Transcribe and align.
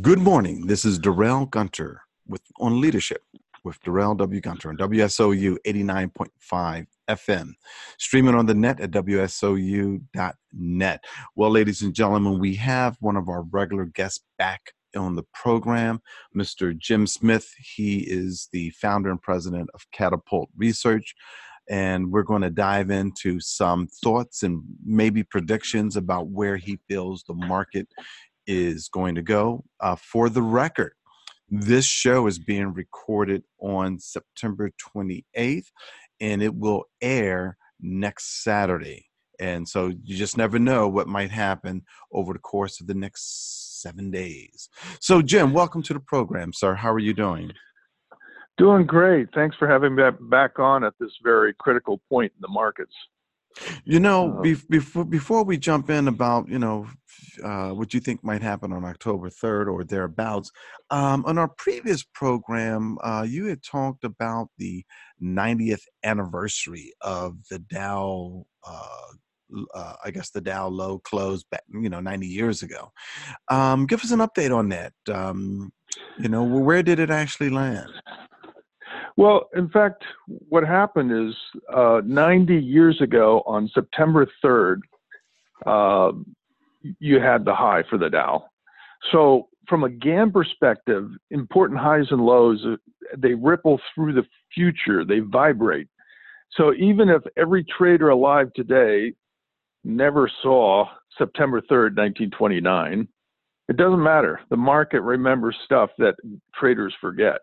Good 0.00 0.20
morning. 0.20 0.68
This 0.68 0.84
is 0.84 0.96
Darrell 0.96 1.44
Gunter 1.46 2.02
with 2.28 2.42
on 2.60 2.80
leadership 2.80 3.22
with 3.64 3.82
Darrell 3.82 4.14
W. 4.14 4.40
Gunter 4.40 4.68
on 4.68 4.76
WSOU 4.76 5.56
89.5 5.66 6.86
FM, 7.10 7.50
streaming 7.98 8.36
on 8.36 8.46
the 8.46 8.54
net 8.54 8.78
at 8.78 8.92
WSOU.net. 8.92 10.04
Well, 11.34 11.50
ladies 11.50 11.82
and 11.82 11.92
gentlemen, 11.92 12.38
we 12.38 12.54
have 12.54 12.96
one 13.00 13.16
of 13.16 13.28
our 13.28 13.42
regular 13.50 13.86
guests 13.86 14.24
back 14.38 14.70
on 14.94 15.16
the 15.16 15.24
program, 15.34 16.00
Mr. 16.36 16.78
Jim 16.78 17.04
Smith. 17.08 17.52
He 17.58 18.02
is 18.08 18.48
the 18.52 18.70
founder 18.70 19.10
and 19.10 19.20
president 19.20 19.68
of 19.74 19.84
Catapult 19.90 20.48
Research. 20.56 21.12
And 21.68 22.12
we're 22.12 22.22
going 22.22 22.42
to 22.42 22.50
dive 22.50 22.90
into 22.90 23.40
some 23.40 23.88
thoughts 23.88 24.44
and 24.44 24.62
maybe 24.84 25.24
predictions 25.24 25.96
about 25.96 26.28
where 26.28 26.56
he 26.56 26.78
feels 26.88 27.24
the 27.24 27.34
market 27.34 27.88
is 28.46 28.88
going 28.88 29.14
to 29.14 29.22
go. 29.22 29.64
Uh, 29.80 29.96
for 29.96 30.28
the 30.28 30.42
record, 30.42 30.92
this 31.48 31.84
show 31.84 32.26
is 32.26 32.38
being 32.38 32.72
recorded 32.72 33.42
on 33.60 33.98
September 33.98 34.70
28th 34.96 35.66
and 36.20 36.42
it 36.42 36.54
will 36.54 36.84
air 37.02 37.58
next 37.80 38.42
Saturday. 38.42 39.06
And 39.40 39.68
so 39.68 39.88
you 39.88 40.16
just 40.16 40.36
never 40.36 40.58
know 40.58 40.88
what 40.88 41.08
might 41.08 41.30
happen 41.30 41.82
over 42.12 42.32
the 42.32 42.38
course 42.38 42.80
of 42.80 42.86
the 42.86 42.94
next 42.94 43.82
seven 43.82 44.10
days. 44.10 44.68
So, 45.00 45.20
Jim, 45.20 45.52
welcome 45.52 45.82
to 45.82 45.94
the 45.94 46.00
program, 46.00 46.52
sir. 46.52 46.74
How 46.74 46.92
are 46.92 47.00
you 47.00 47.12
doing? 47.12 47.50
Doing 48.56 48.86
great. 48.86 49.28
Thanks 49.34 49.56
for 49.56 49.66
having 49.66 49.94
me 49.96 50.04
back 50.30 50.58
on 50.58 50.84
at 50.84 50.94
this 51.00 51.10
very 51.24 51.54
critical 51.58 52.00
point 52.08 52.32
in 52.36 52.40
the 52.40 52.48
markets. 52.48 52.94
You 53.84 54.00
know, 54.00 54.38
uh, 54.38 54.54
before 54.68 55.04
before 55.04 55.44
we 55.44 55.56
jump 55.56 55.90
in 55.90 56.08
about 56.08 56.48
you 56.48 56.58
know 56.58 56.86
uh, 57.42 57.70
what 57.70 57.94
you 57.94 58.00
think 58.00 58.22
might 58.24 58.42
happen 58.42 58.72
on 58.72 58.84
October 58.84 59.30
third 59.30 59.68
or 59.68 59.84
thereabouts, 59.84 60.50
um, 60.90 61.24
on 61.26 61.38
our 61.38 61.48
previous 61.48 62.02
program, 62.02 62.98
uh, 63.02 63.26
you 63.28 63.46
had 63.46 63.62
talked 63.62 64.04
about 64.04 64.48
the 64.58 64.84
90th 65.22 65.82
anniversary 66.04 66.92
of 67.00 67.36
the 67.50 67.58
Dow. 67.58 68.44
Uh, 68.66 69.66
uh, 69.74 69.94
I 70.02 70.10
guess 70.10 70.30
the 70.30 70.40
Dow 70.40 70.68
low 70.68 70.98
closed 71.00 71.44
back, 71.50 71.62
you 71.70 71.90
know, 71.90 72.00
90 72.00 72.26
years 72.26 72.62
ago. 72.62 72.90
Um, 73.48 73.84
give 73.86 74.02
us 74.02 74.10
an 74.10 74.20
update 74.20 74.54
on 74.56 74.70
that. 74.70 74.94
Um, 75.12 75.70
you 76.18 76.30
know, 76.30 76.42
where 76.42 76.82
did 76.82 76.98
it 76.98 77.10
actually 77.10 77.50
land? 77.50 77.90
Well, 79.16 79.48
in 79.54 79.68
fact, 79.68 80.04
what 80.26 80.64
happened 80.64 81.28
is 81.28 81.34
uh, 81.72 82.00
90 82.04 82.56
years 82.56 83.00
ago 83.00 83.42
on 83.46 83.70
September 83.74 84.26
3rd, 84.42 84.78
uh, 85.66 86.12
you 86.98 87.20
had 87.20 87.44
the 87.44 87.54
high 87.54 87.84
for 87.88 87.98
the 87.98 88.08
Dow. 88.08 88.44
So, 89.10 89.48
from 89.68 89.84
a 89.84 89.88
Gann 89.88 90.32
perspective, 90.32 91.08
important 91.30 91.78
highs 91.78 92.06
and 92.10 92.24
lows, 92.24 92.64
uh, 92.66 92.76
they 93.16 93.34
ripple 93.34 93.80
through 93.94 94.14
the 94.14 94.24
future, 94.52 95.04
they 95.04 95.20
vibrate. 95.20 95.88
So, 96.52 96.72
even 96.74 97.08
if 97.08 97.22
every 97.36 97.64
trader 97.64 98.08
alive 98.08 98.52
today 98.54 99.14
never 99.84 100.30
saw 100.42 100.86
September 101.18 101.60
3rd, 101.60 101.96
1929, 101.96 103.06
it 103.68 103.76
doesn't 103.76 104.02
matter. 104.02 104.40
The 104.50 104.56
market 104.56 105.02
remembers 105.02 105.56
stuff 105.64 105.90
that 105.98 106.14
traders 106.54 106.94
forget. 107.00 107.38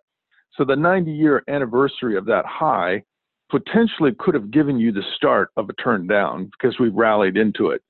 So 0.56 0.66
the 0.66 0.76
90 0.76 1.12
year 1.12 1.44
anniversary 1.48 2.18
of 2.18 2.26
that 2.26 2.46
high 2.46 3.04
potentially 3.50 4.12
could 4.20 4.36
have 4.36 4.52
given 4.52 4.80
you 4.80 4.92
the 4.92 5.04
start 5.16 5.50
of 5.58 5.70
a 5.70 5.74
turn 5.74 6.08
down 6.08 6.46
because 6.46 6.80
we 6.80 6.90
rallied 6.90 7.38
into 7.38 7.70
it. 7.70 7.82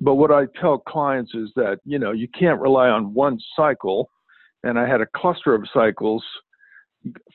But 0.00 0.14
what 0.14 0.30
I 0.30 0.46
tell 0.60 0.78
clients 0.78 1.34
is 1.34 1.50
that, 1.56 1.78
you 1.84 1.98
know, 1.98 2.12
you 2.12 2.28
can't 2.38 2.60
rely 2.60 2.88
on 2.88 3.14
one 3.14 3.38
cycle. 3.54 4.10
And 4.62 4.78
I 4.78 4.86
had 4.88 5.00
a 5.00 5.06
cluster 5.16 5.54
of 5.54 5.64
cycles 5.72 6.24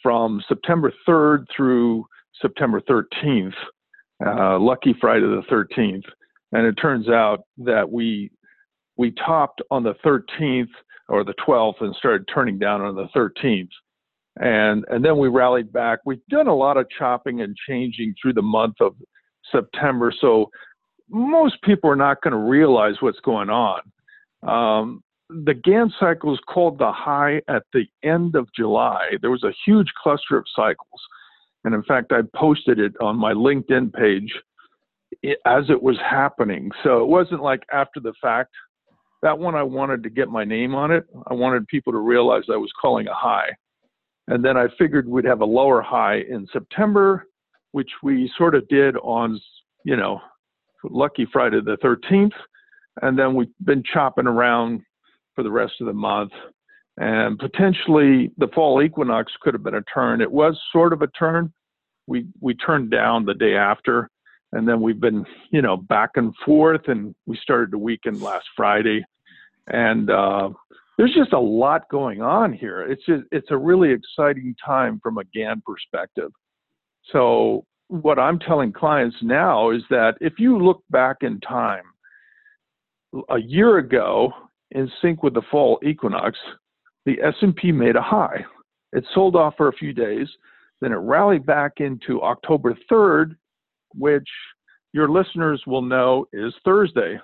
from 0.02 0.42
September 0.48 0.92
3rd 1.08 1.46
through 1.56 2.06
September 2.42 2.82
13th, 2.82 3.54
uh, 4.26 4.60
lucky 4.60 4.96
Friday 5.00 5.26
the 5.26 5.44
13th. 5.50 6.04
And 6.52 6.66
it 6.66 6.74
turns 6.74 7.08
out 7.10 7.46
that 7.60 7.90
we 7.90 8.32
we 8.98 9.12
topped 9.12 9.62
on 9.72 9.84
the 9.84 9.96
13th 10.06 10.68
or 11.08 11.24
the 11.24 11.34
12th 11.48 11.82
and 11.82 11.96
started 11.96 12.28
turning 12.32 12.60
down 12.60 12.82
on 12.82 12.96
the 12.96 13.08
13th 13.16 13.70
and 14.40 14.86
and 14.90 15.04
then 15.04 15.18
we 15.18 15.28
rallied 15.28 15.72
back. 15.72 16.00
We've 16.06 16.26
done 16.30 16.48
a 16.48 16.56
lot 16.56 16.78
of 16.78 16.88
chopping 16.98 17.42
and 17.42 17.56
changing 17.68 18.16
through 18.22 18.34
the 18.34 18.42
month 18.42 18.76
of 18.80 18.96
September, 19.52 20.14
so 20.20 20.50
most 21.10 21.62
people 21.64 21.90
are 21.90 21.96
not 21.96 22.22
going 22.22 22.32
to 22.32 22.40
realize 22.40 22.96
what's 23.02 23.20
going 23.20 23.50
on. 23.50 23.82
Um, 24.48 25.04
the 25.30 25.54
Gann 25.54 25.94
cycle 26.00 26.38
called 26.48 26.80
the 26.80 26.92
high 26.92 27.42
at 27.48 27.64
the 27.74 27.86
end 28.04 28.36
of 28.36 28.48
July. 28.56 29.12
There 29.22 29.32
was 29.32 29.44
a 29.44 29.54
huge 29.66 29.88
cluster 30.02 30.38
of 30.38 30.46
cycles, 30.56 31.02
and 31.64 31.74
in 31.74 31.84
fact, 31.84 32.12
I 32.12 32.22
posted 32.36 32.80
it 32.80 32.94
on 33.02 33.18
my 33.18 33.34
LinkedIn 33.34 33.94
page 33.94 34.34
as 35.46 35.70
it 35.70 35.82
was 35.82 35.98
happening. 35.98 36.72
So 36.84 37.02
it 37.02 37.08
wasn't 37.08 37.44
like 37.44 37.64
after 37.72 38.00
the 38.00 38.14
fact. 38.22 38.52
That 39.22 39.38
one 39.38 39.54
I 39.54 39.62
wanted 39.62 40.02
to 40.04 40.10
get 40.10 40.30
my 40.30 40.44
name 40.44 40.74
on 40.74 40.90
it. 40.90 41.06
I 41.28 41.36
wanted 41.36 41.68
people 41.68 41.94
to 41.94 42.00
realize 42.00 42.44
I 42.52 42.58
was 42.58 42.72
calling 42.82 43.08
a 43.08 43.14
high. 43.14 43.50
And 44.32 44.46
then 44.46 44.56
I 44.56 44.68
figured 44.80 45.10
we'd 45.10 45.26
have 45.26 45.42
a 45.42 45.46
lower 45.46 45.82
high 45.82 46.20
in 46.30 46.48
September, 46.54 47.28
which 47.74 47.90
we 48.02 48.32
sort 48.38 48.56
of 48.56 48.66
did 48.70 48.96
on, 49.04 49.38
you 49.84 49.98
know, 49.98 50.22
lucky 50.86 51.28
Friday 51.34 51.60
the 51.60 51.76
13th. 51.84 52.32
And 53.02 53.20
then 53.20 53.36
we've 53.36 53.52
been 53.66 53.84
chopping 53.94 54.28
around 54.28 54.84
for 55.36 55.44
the 55.44 55.52
rest 55.52 55.74
of 55.82 55.88
the 55.88 55.94
month. 55.94 56.32
And 56.96 57.38
potentially 57.40 58.32
the 58.38 58.48
fall 58.56 58.82
equinox 58.82 59.34
could 59.42 59.54
have 59.54 59.64
been 59.64 59.76
a 59.76 59.84
turn. 59.94 60.22
It 60.22 60.32
was 60.32 60.58
sort 60.72 60.94
of 60.94 61.02
a 61.02 61.08
turn. 61.08 61.52
We 62.08 62.26
we 62.40 62.54
turned 62.56 62.90
down 62.90 63.26
the 63.26 63.34
day 63.34 63.56
after, 63.56 64.10
and 64.54 64.66
then 64.66 64.80
we've 64.80 65.00
been, 65.00 65.26
you 65.52 65.62
know, 65.62 65.76
back 65.76 66.12
and 66.16 66.34
forth. 66.46 66.88
And 66.88 67.14
we 67.26 67.38
started 67.42 67.72
to 67.72 67.78
weaken 67.78 68.22
last 68.22 68.46
Friday, 68.56 69.04
and 69.68 70.10
uh, 70.10 70.50
there's 70.98 71.14
just 71.14 71.34
a 71.34 71.40
lot 71.40 71.90
going 71.90 72.22
on 72.22 72.54
here. 72.54 72.82
It's 72.82 73.06
just, 73.06 73.24
it's 73.32 73.52
a 73.52 73.58
really 73.58 73.92
exciting 73.92 74.56
time 74.64 75.00
from 75.02 75.18
a 75.18 75.24
Gann 75.34 75.62
perspective. 75.66 76.32
So 77.12 77.66
what 77.88 78.20
I'm 78.20 78.40
telling 78.40 78.72
clients 78.72 79.18
now 79.22 79.72
is 79.72 79.82
that 79.90 80.16
if 80.22 80.34
you 80.38 80.58
look 80.58 80.84
back 80.90 81.18
in 81.22 81.40
time, 81.42 81.84
a 83.30 83.40
year 83.40 83.78
ago, 83.78 84.32
in 84.72 84.90
sync 85.02 85.24
with 85.24 85.34
the 85.34 85.42
fall 85.52 85.80
equinox, 85.84 86.38
the 87.06 87.18
S&P 87.22 87.72
made 87.72 87.96
a 87.96 88.02
high. 88.02 88.46
It 88.94 89.06
sold 89.14 89.36
off 89.36 89.56
for 89.58 89.68
a 89.68 89.74
few 89.74 89.94
days, 89.94 90.28
then 90.80 90.92
it 90.92 90.98
rallied 90.98 91.46
back 91.46 91.74
into 91.78 92.22
October 92.22 92.78
3rd, 92.90 93.36
which 93.96 94.28
your 94.94 95.10
listeners 95.10 95.62
will 95.68 95.82
know 95.82 96.26
is 96.34 96.54
Thursday. 96.64 97.20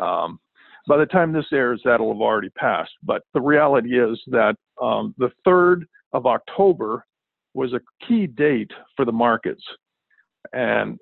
Um, 0.00 0.38
by 0.88 0.96
the 0.96 1.06
time 1.06 1.32
this 1.32 1.46
airs, 1.52 1.80
that'll 1.84 2.12
have 2.12 2.20
already 2.20 2.50
passed. 2.50 2.92
But 3.02 3.22
the 3.34 3.40
reality 3.40 4.00
is 4.00 4.20
that 4.28 4.56
um, 4.80 5.14
the 5.18 5.30
3rd 5.46 5.82
of 6.12 6.26
October 6.26 7.04
was 7.54 7.72
a 7.72 7.80
key 8.06 8.26
date 8.26 8.70
for 8.96 9.04
the 9.04 9.12
markets. 9.12 9.62
And 10.52 10.98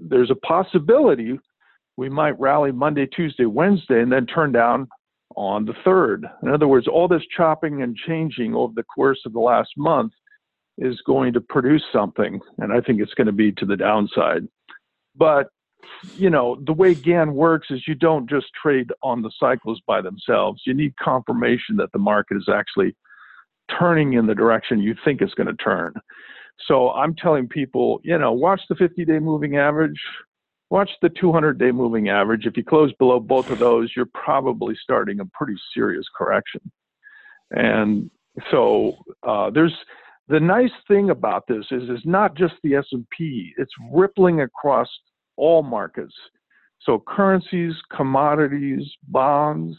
there's 0.00 0.30
a 0.30 0.46
possibility 0.46 1.38
we 1.96 2.08
might 2.08 2.38
rally 2.40 2.72
Monday, 2.72 3.06
Tuesday, 3.06 3.46
Wednesday, 3.46 4.00
and 4.00 4.12
then 4.12 4.26
turn 4.26 4.52
down 4.52 4.88
on 5.36 5.64
the 5.64 5.74
3rd. 5.84 6.24
In 6.42 6.50
other 6.50 6.68
words, 6.68 6.86
all 6.88 7.08
this 7.08 7.22
chopping 7.34 7.82
and 7.82 7.96
changing 7.96 8.54
over 8.54 8.72
the 8.74 8.84
course 8.84 9.20
of 9.24 9.32
the 9.32 9.40
last 9.40 9.70
month 9.76 10.12
is 10.78 11.00
going 11.06 11.32
to 11.32 11.40
produce 11.40 11.82
something. 11.92 12.40
And 12.58 12.72
I 12.72 12.80
think 12.80 13.00
it's 13.00 13.14
going 13.14 13.26
to 13.26 13.32
be 13.32 13.52
to 13.52 13.66
the 13.66 13.76
downside. 13.76 14.46
But 15.16 15.48
you 16.16 16.30
know, 16.30 16.58
the 16.64 16.72
way 16.72 16.94
Gann 16.94 17.34
works 17.34 17.68
is 17.70 17.86
you 17.86 17.94
don't 17.94 18.28
just 18.28 18.46
trade 18.60 18.90
on 19.02 19.22
the 19.22 19.30
cycles 19.38 19.80
by 19.86 20.00
themselves. 20.00 20.62
You 20.66 20.74
need 20.74 20.96
confirmation 20.96 21.76
that 21.76 21.92
the 21.92 21.98
market 21.98 22.36
is 22.36 22.48
actually 22.52 22.96
turning 23.78 24.14
in 24.14 24.26
the 24.26 24.34
direction 24.34 24.80
you 24.80 24.94
think 25.04 25.20
it's 25.20 25.34
going 25.34 25.46
to 25.46 25.54
turn. 25.54 25.94
So 26.66 26.90
I'm 26.90 27.14
telling 27.14 27.48
people, 27.48 28.00
you 28.04 28.18
know, 28.18 28.32
watch 28.32 28.60
the 28.68 28.74
50 28.74 29.04
day 29.04 29.18
moving 29.18 29.56
average, 29.56 30.00
watch 30.70 30.90
the 31.00 31.08
200 31.08 31.58
day 31.58 31.72
moving 31.72 32.08
average. 32.08 32.46
If 32.46 32.56
you 32.56 32.64
close 32.64 32.92
below 32.94 33.20
both 33.20 33.50
of 33.50 33.58
those, 33.58 33.90
you're 33.96 34.06
probably 34.06 34.76
starting 34.82 35.20
a 35.20 35.24
pretty 35.26 35.56
serious 35.74 36.06
correction. 36.16 36.60
And 37.50 38.10
so 38.50 38.96
uh, 39.26 39.50
there's 39.50 39.74
the 40.28 40.40
nice 40.40 40.70
thing 40.88 41.10
about 41.10 41.46
this 41.46 41.66
is 41.70 41.82
it's 41.88 42.06
not 42.06 42.36
just 42.36 42.54
the 42.62 42.76
S&P; 42.76 43.52
it's 43.58 43.72
rippling 43.92 44.40
across 44.40 44.88
all 45.36 45.62
markets. 45.62 46.14
So 46.82 47.02
currencies, 47.06 47.74
commodities, 47.94 48.82
bonds, 49.08 49.76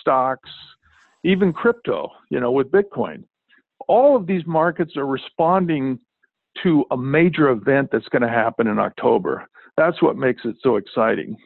stocks, 0.00 0.50
even 1.24 1.52
crypto, 1.52 2.10
you 2.30 2.40
know, 2.40 2.52
with 2.52 2.70
Bitcoin. 2.70 3.24
All 3.88 4.16
of 4.16 4.26
these 4.26 4.46
markets 4.46 4.96
are 4.96 5.06
responding 5.06 5.98
to 6.62 6.84
a 6.90 6.96
major 6.96 7.50
event 7.50 7.88
that's 7.90 8.08
going 8.08 8.22
to 8.22 8.28
happen 8.28 8.66
in 8.66 8.78
October. 8.78 9.46
That's 9.76 10.00
what 10.00 10.16
makes 10.16 10.42
it 10.44 10.56
so 10.62 10.76
exciting. 10.76 11.36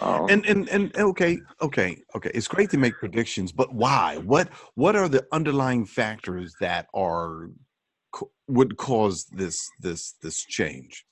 Um, 0.00 0.26
and, 0.28 0.44
and 0.44 0.68
and 0.68 0.94
okay, 0.96 1.38
okay, 1.62 1.96
okay. 2.14 2.30
It's 2.34 2.46
great 2.46 2.68
to 2.70 2.76
make 2.76 2.94
predictions, 2.98 3.52
but 3.52 3.74
why? 3.74 4.18
What 4.18 4.50
what 4.74 4.96
are 4.96 5.08
the 5.08 5.26
underlying 5.32 5.86
factors 5.86 6.54
that 6.60 6.88
are 6.92 7.48
would 8.48 8.76
cause 8.76 9.24
this 9.32 9.66
this 9.80 10.12
this 10.22 10.44
change? 10.44 11.06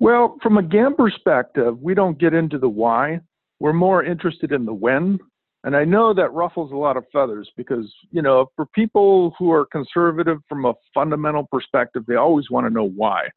Well, 0.00 0.36
from 0.42 0.58
a 0.58 0.62
Gann 0.62 0.94
perspective, 0.94 1.78
we 1.80 1.94
don't 1.94 2.18
get 2.18 2.34
into 2.34 2.58
the 2.58 2.68
why. 2.68 3.20
We're 3.58 3.72
more 3.72 4.04
interested 4.04 4.52
in 4.52 4.64
the 4.64 4.72
when. 4.72 5.18
And 5.64 5.76
I 5.76 5.84
know 5.84 6.14
that 6.14 6.32
ruffles 6.32 6.70
a 6.70 6.76
lot 6.76 6.96
of 6.96 7.04
feathers 7.12 7.50
because, 7.56 7.92
you 8.12 8.22
know, 8.22 8.46
for 8.54 8.66
people 8.66 9.34
who 9.38 9.50
are 9.50 9.66
conservative 9.66 10.38
from 10.48 10.64
a 10.64 10.74
fundamental 10.94 11.48
perspective, 11.50 12.04
they 12.06 12.14
always 12.14 12.48
want 12.48 12.66
to 12.66 12.72
know 12.72 12.88
why. 12.88 13.28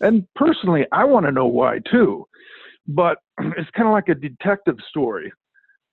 And 0.00 0.26
personally, 0.34 0.86
I 0.92 1.04
want 1.04 1.26
to 1.26 1.32
know 1.32 1.46
why 1.46 1.80
too. 1.90 2.26
But 2.88 3.18
it's 3.38 3.70
kind 3.70 3.86
of 3.86 3.92
like 3.92 4.08
a 4.08 4.14
detective 4.14 4.76
story. 4.88 5.32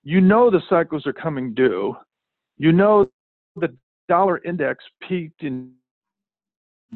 You 0.04 0.20
know 0.20 0.50
the 0.50 0.62
cycles 0.68 1.06
are 1.06 1.12
coming 1.12 1.54
due. 1.54 1.96
You 2.56 2.72
know 2.72 3.06
the 3.56 3.74
dollar 4.08 4.40
index 4.44 4.84
peaked 5.06 5.42
in 5.42 5.72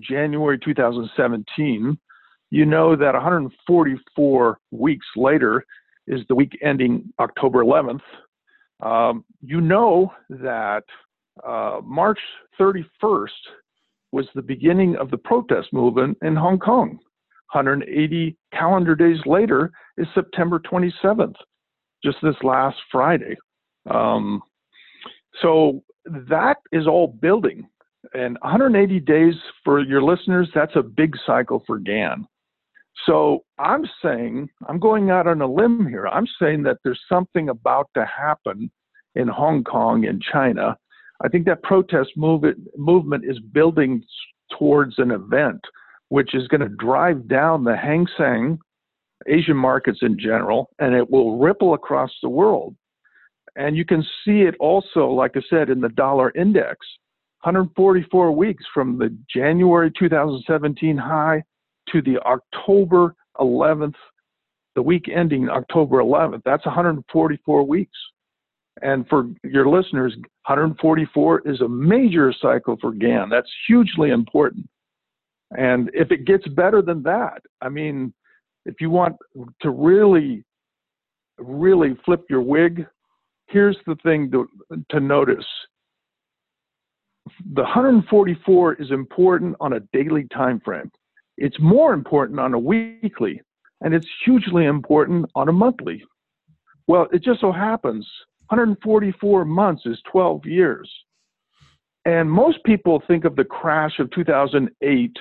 January 0.00 0.58
2017. 0.58 1.98
You 2.50 2.64
know 2.64 2.96
that 2.96 3.14
144 3.14 4.60
weeks 4.70 5.06
later 5.16 5.64
is 6.06 6.20
the 6.28 6.34
week 6.34 6.58
ending 6.62 7.12
October 7.20 7.62
11th. 7.62 8.00
Um, 8.80 9.24
you 9.42 9.60
know 9.60 10.12
that 10.30 10.84
uh, 11.46 11.80
March 11.84 12.18
31st 12.58 13.28
was 14.12 14.26
the 14.34 14.42
beginning 14.42 14.96
of 14.96 15.10
the 15.10 15.18
protest 15.18 15.72
movement 15.72 16.16
in 16.22 16.34
Hong 16.34 16.58
Kong. 16.58 16.98
180 17.52 18.36
calendar 18.52 18.94
days 18.94 19.18
later 19.26 19.70
is 19.96 20.06
September 20.14 20.58
27th, 20.60 21.34
just 22.04 22.18
this 22.22 22.36
last 22.42 22.76
Friday. 22.90 23.36
Um, 23.90 24.42
so 25.42 25.82
that 26.28 26.56
is 26.72 26.86
all 26.86 27.06
building. 27.06 27.66
And 28.14 28.38
180 28.40 29.00
days 29.00 29.34
for 29.64 29.80
your 29.80 30.02
listeners, 30.02 30.48
that's 30.54 30.76
a 30.76 30.82
big 30.82 31.14
cycle 31.26 31.62
for 31.66 31.78
Gann. 31.78 32.26
So 33.06 33.44
I'm 33.58 33.84
saying, 34.02 34.48
I'm 34.68 34.78
going 34.78 35.10
out 35.10 35.26
on 35.26 35.40
a 35.40 35.46
limb 35.46 35.86
here. 35.88 36.08
I'm 36.08 36.26
saying 36.40 36.62
that 36.64 36.78
there's 36.84 37.00
something 37.08 37.48
about 37.48 37.88
to 37.94 38.04
happen 38.04 38.70
in 39.14 39.28
Hong 39.28 39.64
Kong 39.64 40.06
and 40.06 40.22
China. 40.22 40.76
I 41.22 41.28
think 41.28 41.46
that 41.46 41.62
protest 41.62 42.10
movement, 42.16 42.58
movement 42.76 43.24
is 43.24 43.38
building 43.52 44.02
towards 44.58 44.98
an 44.98 45.10
event 45.10 45.60
which 46.08 46.34
is 46.34 46.48
going 46.48 46.60
to 46.60 46.68
drive 46.68 47.28
down 47.28 47.64
the 47.64 47.76
Hang 47.76 48.06
Seng, 48.16 48.58
Asian 49.26 49.56
markets 49.56 49.98
in 50.02 50.18
general, 50.18 50.70
and 50.78 50.94
it 50.94 51.08
will 51.10 51.38
ripple 51.38 51.74
across 51.74 52.10
the 52.22 52.28
world. 52.28 52.74
And 53.56 53.76
you 53.76 53.84
can 53.84 54.02
see 54.24 54.42
it 54.42 54.54
also, 54.60 55.08
like 55.08 55.36
I 55.36 55.40
said, 55.50 55.68
in 55.68 55.80
the 55.80 55.88
dollar 55.90 56.32
index. 56.34 56.78
144 57.42 58.32
weeks 58.32 58.64
from 58.74 58.98
the 58.98 59.16
January 59.32 59.92
2017 59.98 60.96
high 60.96 61.42
to 61.92 62.02
the 62.02 62.18
October 62.20 63.14
11th, 63.38 63.94
the 64.74 64.82
week 64.82 65.08
ending 65.08 65.48
October 65.48 65.98
11th. 65.98 66.42
That's 66.44 66.64
144 66.66 67.64
weeks. 67.64 67.96
And 68.82 69.06
for 69.08 69.28
your 69.42 69.68
listeners, 69.68 70.14
144 70.46 71.42
is 71.44 71.60
a 71.60 71.68
major 71.68 72.32
cycle 72.40 72.76
for 72.80 72.92
Gann. 72.92 73.28
That's 73.28 73.50
hugely 73.66 74.10
important. 74.10 74.68
And 75.56 75.90
if 75.94 76.10
it 76.10 76.26
gets 76.26 76.46
better 76.48 76.82
than 76.82 77.02
that, 77.04 77.42
I 77.60 77.68
mean, 77.68 78.12
if 78.66 78.80
you 78.80 78.90
want 78.90 79.16
to 79.62 79.70
really, 79.70 80.44
really 81.38 81.96
flip 82.04 82.24
your 82.28 82.42
wig, 82.42 82.86
here's 83.46 83.78
the 83.86 83.96
thing 84.02 84.30
to, 84.30 84.46
to 84.90 85.00
notice. 85.00 85.46
The 87.54 87.62
144 87.62 88.74
is 88.74 88.90
important 88.90 89.56
on 89.60 89.74
a 89.74 89.80
daily 89.92 90.26
time 90.32 90.60
frame. 90.64 90.90
It's 91.38 91.58
more 91.60 91.94
important 91.94 92.40
on 92.40 92.52
a 92.52 92.58
weekly, 92.58 93.40
and 93.80 93.94
it's 93.94 94.06
hugely 94.24 94.66
important 94.66 95.30
on 95.34 95.48
a 95.48 95.52
monthly. 95.52 96.04
Well, 96.88 97.06
it 97.12 97.22
just 97.22 97.40
so 97.40 97.52
happens 97.52 98.06
144 98.48 99.44
months 99.44 99.82
is 99.86 100.00
12 100.10 100.46
years. 100.46 100.90
And 102.04 102.30
most 102.30 102.64
people 102.64 103.02
think 103.06 103.24
of 103.24 103.36
the 103.36 103.44
crash 103.44 103.98
of 103.98 104.10
2008 104.10 105.16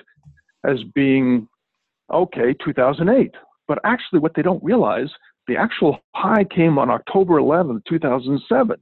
as 0.65 0.77
being 0.95 1.47
okay 2.13 2.53
2008 2.63 3.31
but 3.67 3.79
actually 3.83 4.19
what 4.19 4.33
they 4.35 4.41
don't 4.41 4.63
realize 4.63 5.09
the 5.47 5.57
actual 5.57 5.99
high 6.15 6.43
came 6.43 6.77
on 6.77 6.89
october 6.89 7.37
11 7.37 7.81
2007 7.87 8.77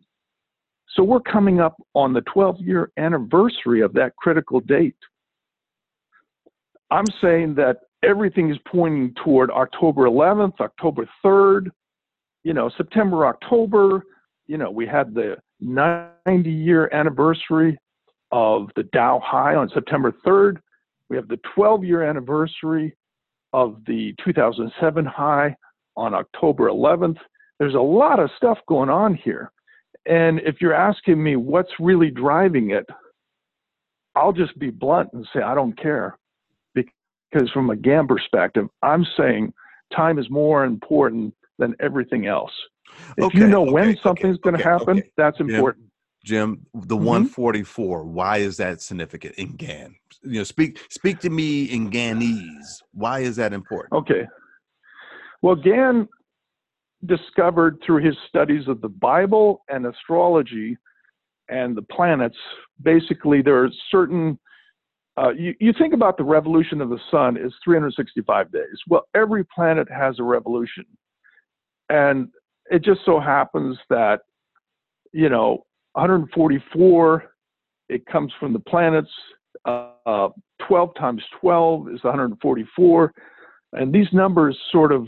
so 0.90 1.04
we're 1.04 1.20
coming 1.22 1.60
up 1.60 1.76
on 1.96 2.14
the 2.14 2.22
12 2.22 2.60
year 2.60 2.92
anniversary 2.98 3.81
of 3.81 3.94
that 3.94 4.16
critical 4.18 4.60
date 4.60 4.96
i'm 6.92 7.06
saying 7.22 7.56
that 7.56 7.78
everything 8.04 8.50
is 8.50 8.58
pointing 8.68 9.14
toward 9.24 9.50
october 9.52 10.04
11th 10.04 10.60
october 10.60 11.08
3rd 11.24 11.70
you 12.44 12.54
know 12.54 12.70
september 12.78 13.26
october 13.26 14.04
you 14.48 14.58
know 14.58 14.70
we 14.70 14.86
had 14.86 15.14
the 15.14 15.36
90 15.60 16.50
year 16.50 16.90
anniversary 16.94 17.78
of 18.32 18.70
the 18.76 18.84
dow 18.94 19.22
high 19.24 19.56
on 19.56 19.70
september 19.74 20.14
3rd 20.26 20.58
we 21.10 21.16
have 21.16 21.28
the 21.28 21.40
12 21.56 21.84
year 21.84 22.04
anniversary 22.04 22.96
of 23.54 23.78
the 23.88 24.14
2007 24.24 25.06
high 25.06 25.56
on 25.96 26.14
October 26.14 26.70
11th. 26.70 27.18
There's 27.58 27.76
a 27.76 27.80
lot 27.80 28.20
of 28.20 28.30
stuff 28.36 28.58
going 28.68 28.90
on 28.90 29.16
here. 29.16 29.52
And 30.06 30.40
if 30.42 30.56
you're 30.60 30.74
asking 30.74 31.24
me 31.24 31.36
what's 31.36 31.72
really 31.80 32.12
driving 32.12 32.72
it, 32.72 32.86
I'll 34.16 34.34
just 34.34 34.58
be 34.60 34.70
blunt 34.70 35.10
and 35.14 35.26
say, 35.34 35.42
I 35.42 35.56
don't 35.56 35.80
care. 35.81 36.18
Because 37.31 37.50
from 37.51 37.69
a 37.69 37.75
Gann 37.75 38.07
perspective, 38.07 38.68
I'm 38.81 39.06
saying 39.18 39.54
time 39.95 40.19
is 40.19 40.30
more 40.30 40.63
important 40.63 41.33
than 41.60 41.75
everything 41.80 42.27
else. 42.27 42.51
If 43.18 43.25
okay, 43.25 43.39
you 43.39 43.48
know 43.48 43.63
okay, 43.63 43.72
when 43.72 43.98
something's 44.04 44.38
okay, 44.38 44.51
going 44.51 44.57
to 44.57 44.63
happen, 44.63 45.04
that's 45.18 45.39
important. 45.39 45.86
Jim, 46.24 46.66
the 46.74 46.95
mm-hmm. 46.95 47.06
144. 47.06 48.04
Why 48.04 48.38
is 48.38 48.57
that 48.57 48.81
significant 48.81 49.36
in 49.36 49.56
Gann? 49.56 49.95
You 50.24 50.39
know, 50.39 50.44
speak 50.44 50.80
speak 50.89 51.19
to 51.19 51.30
me 51.30 51.66
in 51.66 51.92
Ganese. 51.92 52.81
Why 52.94 53.19
is 53.19 53.36
that 53.36 53.54
important? 53.54 53.94
Okay. 53.94 54.25
Well, 55.42 55.56
Gann 55.56 56.07
discovered 57.06 57.78
through 57.86 58.04
his 58.04 58.16
studies 58.28 58.68
of 58.68 58.81
the 58.81 58.89
Bible 58.89 59.63
and 59.69 59.86
astrology 59.86 60.78
and 61.50 61.76
the 61.76 61.83
planets. 61.83 62.38
Basically, 62.81 63.42
there 63.42 63.64
are 63.64 63.69
certain. 63.92 64.40
Uh, 65.18 65.30
you, 65.30 65.56
you 65.60 65.74
think 65.78 65.94
about 65.94 66.18
the 66.18 66.24
revolution 66.24 66.81
of 66.81 66.90
the 66.90 67.00
sun 67.10 67.38
is 67.38 67.54
365 67.64 68.52
days. 68.52 68.62
Well, 68.88 69.07
every 69.16 69.45
planet 69.45 69.88
has 69.90 70.19
a 70.19 70.24
revolution, 70.24 70.86
and 71.90 72.30
it 72.69 72.84
just 72.84 73.02
so 73.06 73.19
happens 73.19 73.78
that 73.90 74.22
you 75.14 75.30
know 75.30 75.66
144, 75.94 77.31
it 77.90 78.06
comes 78.06 78.31
from 78.40 78.54
the 78.54 78.60
planets. 78.60 79.10
Uh, 79.64 80.30
12 80.68 80.95
times 80.95 81.24
12 81.40 81.90
is 81.90 82.04
144. 82.04 83.14
And 83.74 83.94
these 83.94 84.07
numbers 84.14 84.57
sort 84.72 84.92
of, 84.92 85.07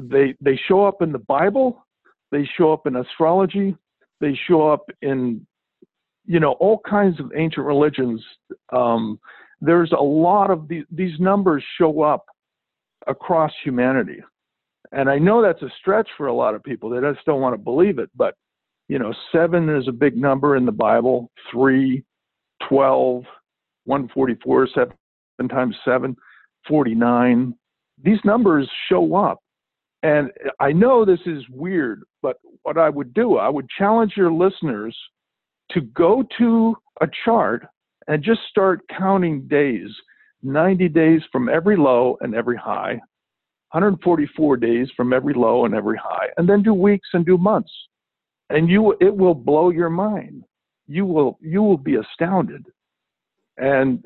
they, 0.00 0.34
they 0.40 0.58
show 0.68 0.84
up 0.84 1.02
in 1.02 1.12
the 1.12 1.18
Bible, 1.18 1.84
they 2.30 2.48
show 2.56 2.72
up 2.72 2.86
in 2.86 2.96
astrology, 2.96 3.76
they 4.20 4.38
show 4.46 4.68
up 4.68 4.86
in, 5.02 5.46
you 6.28 6.38
know, 6.38 6.52
all 6.60 6.80
kinds 6.88 7.18
of 7.18 7.32
ancient 7.34 7.66
religions. 7.66 8.22
Um, 8.70 9.18
there's 9.62 9.90
a 9.92 10.02
lot 10.02 10.50
of 10.50 10.68
these, 10.68 10.84
these 10.92 11.18
numbers 11.18 11.64
show 11.78 12.02
up 12.02 12.26
across 13.06 13.50
humanity. 13.64 14.22
And 14.92 15.08
I 15.08 15.18
know 15.18 15.42
that's 15.42 15.62
a 15.62 15.70
stretch 15.80 16.08
for 16.18 16.26
a 16.26 16.34
lot 16.34 16.54
of 16.54 16.62
people. 16.62 16.90
They 16.90 17.00
just 17.00 17.24
don't 17.24 17.40
want 17.40 17.54
to 17.54 17.58
believe 17.58 17.98
it, 17.98 18.10
but 18.14 18.34
you 18.88 18.98
know, 18.98 19.12
seven 19.32 19.68
is 19.74 19.88
a 19.88 19.92
big 19.92 20.16
number 20.16 20.56
in 20.56 20.64
the 20.64 20.72
Bible, 20.72 21.30
three, 21.50 22.04
12, 22.68 23.24
144, 23.84 24.68
seven 24.74 25.48
times 25.48 25.76
seven, 25.84 26.14
49. 26.68 27.54
These 28.04 28.18
numbers 28.24 28.68
show 28.90 29.14
up. 29.14 29.38
And 30.02 30.30
I 30.60 30.72
know 30.72 31.04
this 31.04 31.20
is 31.26 31.42
weird, 31.50 32.02
but 32.22 32.36
what 32.62 32.78
I 32.78 32.88
would 32.88 33.14
do, 33.14 33.36
I 33.36 33.48
would 33.48 33.66
challenge 33.78 34.12
your 34.16 34.32
listeners 34.32 34.96
to 35.72 35.80
go 35.80 36.24
to 36.38 36.76
a 37.00 37.06
chart 37.24 37.66
and 38.06 38.22
just 38.22 38.40
start 38.50 38.80
counting 38.96 39.46
days 39.48 39.90
90 40.42 40.88
days 40.88 41.22
from 41.32 41.48
every 41.48 41.76
low 41.76 42.16
and 42.20 42.34
every 42.34 42.56
high, 42.56 42.92
144 43.72 44.56
days 44.56 44.88
from 44.96 45.12
every 45.12 45.34
low 45.34 45.64
and 45.64 45.74
every 45.74 45.98
high, 45.98 46.28
and 46.36 46.48
then 46.48 46.62
do 46.62 46.72
weeks 46.72 47.08
and 47.12 47.26
do 47.26 47.36
months. 47.36 47.72
And 48.50 48.68
you 48.68 48.96
it 49.00 49.14
will 49.14 49.34
blow 49.34 49.70
your 49.70 49.90
mind. 49.90 50.44
You 50.86 51.04
will 51.04 51.38
you 51.42 51.62
will 51.62 51.76
be 51.76 51.96
astounded. 51.96 52.64
And 53.58 54.04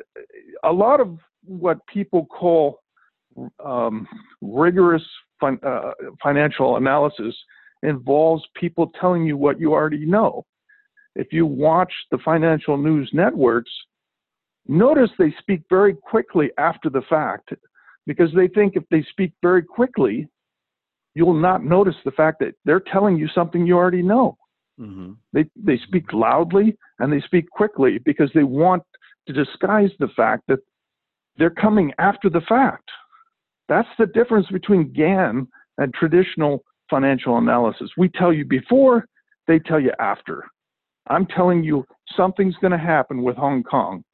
a 0.64 0.72
lot 0.72 1.00
of 1.00 1.18
what 1.44 1.86
people 1.86 2.26
call 2.26 2.80
um, 3.64 4.08
rigorous 4.40 5.04
fin- 5.38 5.60
uh, 5.62 5.92
financial 6.22 6.76
analysis 6.76 7.34
involves 7.82 8.42
people 8.56 8.90
telling 9.00 9.24
you 9.24 9.36
what 9.36 9.60
you 9.60 9.72
already 9.72 10.06
know. 10.06 10.44
If 11.14 11.32
you 11.32 11.46
watch 11.46 11.92
the 12.10 12.18
financial 12.24 12.76
news 12.76 13.10
networks, 13.12 13.70
notice 14.66 15.10
they 15.18 15.34
speak 15.40 15.62
very 15.68 15.94
quickly 15.94 16.50
after 16.58 16.88
the 16.88 17.02
fact 17.08 17.50
because 18.06 18.30
they 18.34 18.48
think 18.48 18.76
if 18.76 18.84
they 18.90 19.04
speak 19.10 19.32
very 19.42 19.62
quickly, 19.62 20.28
you'll 21.14 21.34
not 21.34 21.64
notice 21.64 21.94
the 22.04 22.10
fact 22.12 22.38
that 22.40 22.54
they're 22.64 22.80
telling 22.92 23.16
you 23.16 23.28
something 23.34 23.66
you 23.66 23.76
already 23.76 24.02
know. 24.02 24.36
Mm-hmm. 24.80 25.12
They, 25.32 25.44
they 25.56 25.78
speak 25.86 26.12
loudly 26.12 26.76
and 26.98 27.12
they 27.12 27.20
speak 27.20 27.50
quickly 27.50 27.98
because 28.04 28.30
they 28.34 28.42
want 28.42 28.82
to 29.26 29.32
disguise 29.32 29.90
the 29.98 30.08
fact 30.16 30.44
that 30.48 30.58
they're 31.36 31.50
coming 31.50 31.92
after 31.98 32.28
the 32.30 32.40
fact. 32.48 32.88
That's 33.68 33.88
the 33.98 34.06
difference 34.06 34.46
between 34.48 34.92
Gann 34.92 35.46
and 35.78 35.94
traditional 35.94 36.64
financial 36.90 37.38
analysis. 37.38 37.90
We 37.96 38.08
tell 38.08 38.32
you 38.32 38.44
before, 38.44 39.06
they 39.46 39.58
tell 39.58 39.80
you 39.80 39.92
after. 39.98 40.44
I'm 41.08 41.26
telling 41.26 41.64
you 41.64 41.84
something's 42.16 42.56
going 42.56 42.72
to 42.72 42.78
happen 42.78 43.22
with 43.22 43.36
Hong 43.36 43.62
Kong. 43.62 44.04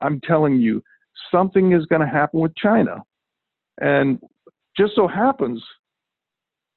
I'm 0.00 0.20
telling 0.20 0.58
you 0.58 0.82
something 1.30 1.72
is 1.72 1.86
going 1.86 2.00
to 2.00 2.06
happen 2.06 2.40
with 2.40 2.54
China. 2.56 3.02
And 3.80 4.18
just 4.76 4.94
so 4.94 5.06
happens, 5.06 5.62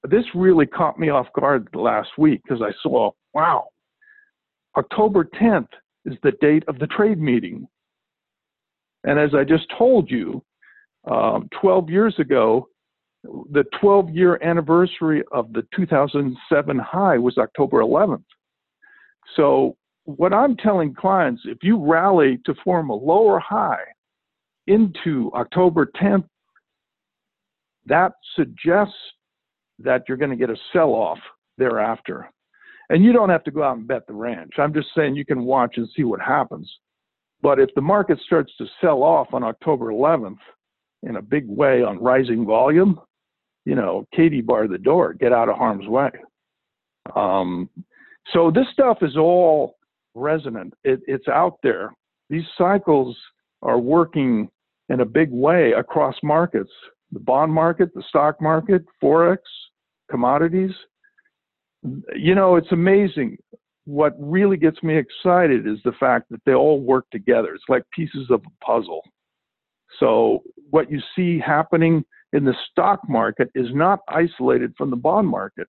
this 0.04 0.26
really 0.36 0.66
caught 0.66 1.00
me 1.00 1.10
off 1.10 1.28
guard 1.34 1.68
last 1.74 2.10
week 2.18 2.42
because 2.44 2.62
I 2.62 2.72
saw, 2.84 3.12
wow, 3.34 3.66
October 4.78 5.26
10th 5.42 5.68
is 6.06 6.16
the 6.22 6.34
date 6.42 6.64
of 6.68 6.80
the 6.80 6.88
trade 6.88 7.20
meeting. 7.20 7.68
And 9.04 9.20
as 9.20 9.32
I 9.34 9.44
just 9.44 9.66
told 9.78 10.10
you, 10.10 10.44
um, 11.10 11.50
12 11.62 11.90
years 11.90 12.16
ago, 12.20 12.68
the 13.24 13.64
12 13.80 14.10
year 14.12 14.40
anniversary 14.44 15.24
of 15.32 15.52
the 15.54 15.64
2007 15.76 16.80
high 16.80 17.18
was 17.18 17.38
October 17.38 17.80
11th. 17.80 18.24
So, 19.36 19.76
what 20.06 20.34
I'm 20.34 20.56
telling 20.56 20.94
clients, 20.94 21.42
if 21.46 21.60
you 21.64 21.84
rally 21.84 22.40
to 22.46 22.54
form 22.64 22.90
a 22.90 22.96
lower 22.96 23.40
high 23.40 23.82
into 24.68 25.32
October 25.34 25.92
10th, 26.00 26.28
that 27.88 28.14
suggests 28.36 28.94
that 29.80 30.04
you're 30.08 30.18
going 30.18 30.32
to 30.32 30.36
get 30.36 30.50
a 30.50 30.56
sell 30.72 30.92
off 30.92 31.20
thereafter. 31.58 32.30
And 32.90 33.04
you 33.04 33.14
don't 33.14 33.30
have 33.30 33.44
to 33.46 33.52
go 33.52 33.64
out 33.64 33.78
and 33.78 33.88
bet 33.88 34.06
the 34.06 34.14
ranch. 34.14 34.54
I'm 34.58 34.74
just 34.74 34.90
saying 34.96 35.16
you 35.16 35.26
can 35.26 35.44
watch 35.44 35.78
and 35.78 35.90
see 35.96 36.04
what 36.04 36.22
happens. 36.22 36.72
But 37.42 37.60
if 37.60 37.70
the 37.76 37.82
market 37.82 38.20
starts 38.26 38.52
to 38.58 38.66
sell 38.82 39.04
off 39.04 39.34
on 39.34 39.44
October 39.44 39.92
11th 39.92 40.38
in 41.04 41.16
a 41.18 41.22
big 41.22 41.48
way 41.48 41.84
on 41.84 42.02
rising 42.02 42.46
volume, 42.46 43.00
you 43.66 43.76
know, 43.76 44.08
Katie 44.16 44.42
bar 44.42 44.68
the 44.68 44.78
door, 44.78 45.14
get 45.14 45.34
out 45.34 45.50
of 45.50 45.58
harm's 45.58 45.88
way. 45.88 46.12
Um, 47.16 47.70
so 48.34 48.52
this 48.52 48.66
stuff 48.74 49.00
is 49.02 49.18
all 49.18 49.76
resonant. 50.14 50.74
It, 50.84 51.02
it's 51.08 51.28
out 51.28 51.58
there. 51.64 51.94
These 52.30 52.46
cycles 52.58 53.18
are 53.62 53.80
working 53.80 54.50
in 54.90 55.02
a 55.02 55.06
big 55.06 55.32
way 55.32 55.74
across 55.74 56.16
markets 56.24 56.72
the 57.12 57.20
bond 57.20 57.54
market, 57.54 57.94
the 57.94 58.04
stock 58.10 58.42
market, 58.42 58.84
Forex, 59.02 59.38
commodities. 60.10 60.72
You 62.16 62.36
know, 62.36 62.56
it's 62.56 62.72
amazing. 62.72 63.38
What 63.86 64.14
really 64.20 64.58
gets 64.58 64.82
me 64.84 64.98
excited 64.98 65.68
is 65.68 65.78
the 65.86 65.94
fact 65.94 66.26
that 66.32 66.42
they 66.46 66.54
all 66.54 66.82
work 66.82 67.06
together. 67.12 67.54
It's 67.54 67.64
like 67.70 67.84
pieces 67.92 68.28
of 68.32 68.42
a 68.46 68.66
puzzle. 68.66 69.02
So, 70.00 70.44
what 70.72 70.92
you 70.92 71.00
see 71.16 71.40
happening 71.40 72.04
in 72.34 72.44
the 72.44 72.56
stock 72.72 73.00
market 73.08 73.50
is 73.56 73.68
not 73.72 74.00
isolated 74.10 74.74
from 74.78 74.90
the 74.90 74.96
bond 74.98 75.28
market. 75.28 75.68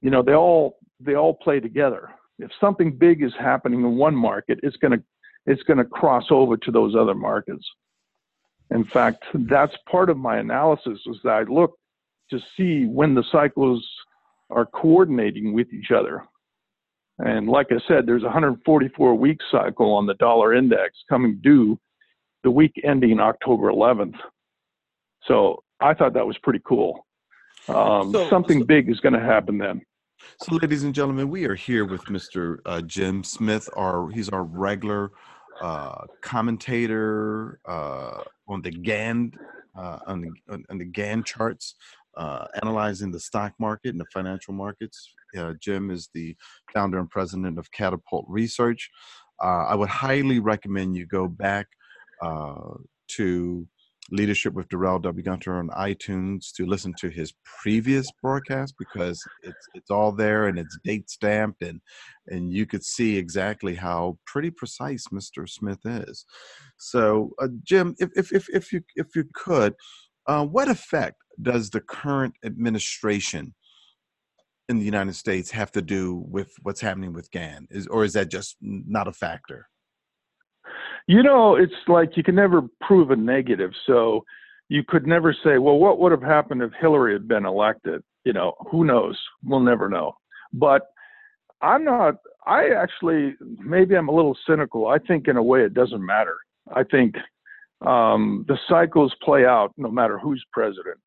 You 0.00 0.10
know, 0.10 0.22
they 0.22 0.34
all 0.34 0.78
they 1.00 1.14
all 1.14 1.34
play 1.34 1.60
together. 1.60 2.10
If 2.38 2.50
something 2.60 2.96
big 2.96 3.22
is 3.22 3.32
happening 3.38 3.80
in 3.80 3.96
one 3.96 4.14
market, 4.14 4.60
it's 4.62 4.76
going 4.76 4.92
to 4.92 5.02
it's 5.46 5.62
going 5.62 5.78
to 5.78 5.84
cross 5.84 6.26
over 6.30 6.56
to 6.56 6.70
those 6.70 6.94
other 6.94 7.14
markets. 7.14 7.64
In 8.70 8.84
fact, 8.84 9.24
that's 9.34 9.72
part 9.90 10.10
of 10.10 10.18
my 10.18 10.38
analysis 10.38 11.00
is 11.06 11.16
that 11.24 11.30
I 11.30 11.42
look 11.44 11.78
to 12.30 12.38
see 12.56 12.84
when 12.84 13.14
the 13.14 13.24
cycles 13.32 13.86
are 14.50 14.66
coordinating 14.66 15.54
with 15.54 15.72
each 15.72 15.90
other. 15.90 16.22
And 17.18 17.48
like 17.48 17.68
I 17.70 17.78
said, 17.88 18.06
there's 18.06 18.22
a 18.22 18.26
144 18.26 19.14
week 19.14 19.38
cycle 19.50 19.94
on 19.94 20.06
the 20.06 20.14
dollar 20.14 20.54
index 20.54 20.92
coming 21.08 21.40
due 21.42 21.78
the 22.44 22.50
week 22.50 22.72
ending 22.84 23.18
October 23.18 23.72
11th. 23.72 24.14
So 25.24 25.62
I 25.80 25.94
thought 25.94 26.14
that 26.14 26.26
was 26.26 26.38
pretty 26.42 26.60
cool. 26.64 27.06
Um, 27.68 28.12
so, 28.12 28.28
something 28.28 28.60
so, 28.60 28.64
big 28.64 28.88
is 28.88 29.00
going 29.00 29.12
to 29.12 29.20
happen 29.20 29.58
then. 29.58 29.82
So, 30.42 30.56
ladies 30.56 30.84
and 30.84 30.94
gentlemen, 30.94 31.28
we 31.28 31.44
are 31.44 31.54
here 31.54 31.84
with 31.84 32.04
Mr. 32.06 32.58
Uh, 32.64 32.80
Jim 32.82 33.22
Smith. 33.22 33.68
Our 33.76 34.10
he's 34.10 34.28
our 34.28 34.42
regular 34.42 35.10
uh, 35.60 36.04
commentator 36.22 37.60
uh, 37.66 38.22
on 38.48 38.62
the 38.62 38.70
Gann 38.70 39.32
uh, 39.76 39.98
on 40.06 40.20
the 40.20 40.64
on 40.70 40.78
the 40.78 40.84
Gann 40.84 41.22
charts, 41.22 41.74
uh, 42.16 42.46
analyzing 42.62 43.10
the 43.10 43.20
stock 43.20 43.52
market 43.58 43.90
and 43.90 44.00
the 44.00 44.06
financial 44.12 44.54
markets. 44.54 45.12
Uh, 45.36 45.52
Jim 45.60 45.90
is 45.90 46.08
the 46.14 46.34
founder 46.72 46.98
and 46.98 47.10
president 47.10 47.58
of 47.58 47.70
Catapult 47.72 48.24
Research. 48.28 48.90
Uh, 49.42 49.66
I 49.66 49.74
would 49.74 49.90
highly 49.90 50.40
recommend 50.40 50.96
you 50.96 51.06
go 51.06 51.28
back 51.28 51.68
to 53.08 53.66
Leadership 54.10 54.54
with 54.54 54.68
Darrell 54.68 54.98
W. 55.00 55.22
Gunter 55.22 55.58
on 55.58 55.68
iTunes 55.68 56.52
to 56.56 56.64
listen 56.64 56.94
to 56.98 57.08
his 57.08 57.34
previous 57.62 58.08
broadcast 58.22 58.74
because 58.78 59.22
it's 59.42 59.68
it's 59.74 59.90
all 59.90 60.12
there 60.12 60.46
and 60.46 60.58
it's 60.58 60.78
date 60.82 61.10
stamped 61.10 61.62
and 61.62 61.80
and 62.28 62.52
you 62.52 62.64
could 62.64 62.84
see 62.84 63.16
exactly 63.16 63.74
how 63.74 64.18
pretty 64.26 64.50
precise 64.50 65.04
Mr. 65.12 65.48
Smith 65.48 65.80
is. 65.84 66.24
So, 66.78 67.32
uh, 67.40 67.48
Jim, 67.64 67.94
if, 67.98 68.10
if 68.16 68.32
if 68.32 68.46
if 68.48 68.72
you 68.72 68.82
if 68.96 69.08
you 69.14 69.24
could, 69.34 69.74
uh, 70.26 70.44
what 70.46 70.68
effect 70.68 71.16
does 71.42 71.70
the 71.70 71.80
current 71.80 72.34
administration 72.44 73.54
in 74.68 74.78
the 74.78 74.84
United 74.84 75.14
States 75.14 75.50
have 75.50 75.72
to 75.72 75.82
do 75.82 76.24
with 76.28 76.52
what's 76.62 76.80
happening 76.80 77.12
with 77.12 77.30
Gann? 77.30 77.66
Is 77.70 77.86
or 77.86 78.04
is 78.04 78.14
that 78.14 78.30
just 78.30 78.56
not 78.60 79.08
a 79.08 79.12
factor? 79.12 79.66
You 81.08 81.22
know, 81.22 81.56
it's 81.56 81.72
like 81.88 82.18
you 82.18 82.22
can 82.22 82.34
never 82.34 82.62
prove 82.82 83.10
a 83.10 83.16
negative. 83.16 83.72
So 83.86 84.24
you 84.68 84.84
could 84.86 85.06
never 85.06 85.32
say, 85.32 85.56
well, 85.56 85.78
what 85.78 85.98
would 85.98 86.12
have 86.12 86.22
happened 86.22 86.62
if 86.62 86.70
Hillary 86.78 87.14
had 87.14 87.26
been 87.26 87.46
elected? 87.46 88.02
You 88.24 88.34
know, 88.34 88.52
who 88.70 88.84
knows? 88.84 89.18
We'll 89.42 89.60
never 89.60 89.88
know. 89.88 90.12
But 90.52 90.82
I'm 91.62 91.82
not, 91.82 92.16
I 92.46 92.68
actually, 92.76 93.36
maybe 93.40 93.96
I'm 93.96 94.08
a 94.08 94.14
little 94.14 94.36
cynical. 94.46 94.86
I 94.86 94.98
think 94.98 95.28
in 95.28 95.38
a 95.38 95.42
way 95.42 95.62
it 95.62 95.72
doesn't 95.72 96.04
matter. 96.04 96.36
I 96.76 96.84
think 96.84 97.14
um, 97.86 98.44
the 98.46 98.58
cycles 98.68 99.14
play 99.22 99.46
out 99.46 99.72
no 99.78 99.90
matter 99.90 100.18
who's 100.18 100.44
president. 100.52 100.98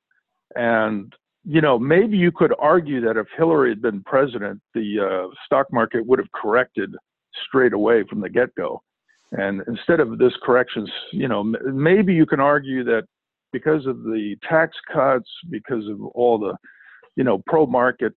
And, 0.55 1.13
you 1.45 1.61
know, 1.61 1.77
maybe 1.77 2.17
you 2.17 2.31
could 2.31 2.55
argue 2.57 3.01
that 3.01 3.17
if 3.17 3.27
Hillary 3.37 3.69
had 3.69 3.83
been 3.83 4.01
president, 4.01 4.61
the 4.73 4.99
uh, 4.99 5.35
stock 5.45 5.71
market 5.71 6.03
would 6.07 6.17
have 6.17 6.31
corrected 6.31 6.95
straight 7.47 7.73
away 7.73 8.03
from 8.09 8.19
the 8.19 8.29
get 8.29 8.53
go. 8.55 8.81
And 9.31 9.61
instead 9.67 9.99
of 9.99 10.17
this 10.17 10.33
corrections, 10.43 10.89
you 11.13 11.27
know, 11.27 11.43
maybe 11.43 12.13
you 12.13 12.25
can 12.25 12.39
argue 12.39 12.83
that 12.83 13.03
because 13.53 13.85
of 13.85 14.03
the 14.03 14.35
tax 14.47 14.75
cuts, 14.91 15.29
because 15.49 15.87
of 15.87 16.01
all 16.13 16.37
the, 16.37 16.55
you 17.15 17.23
know, 17.23 17.41
pro-market, 17.47 18.13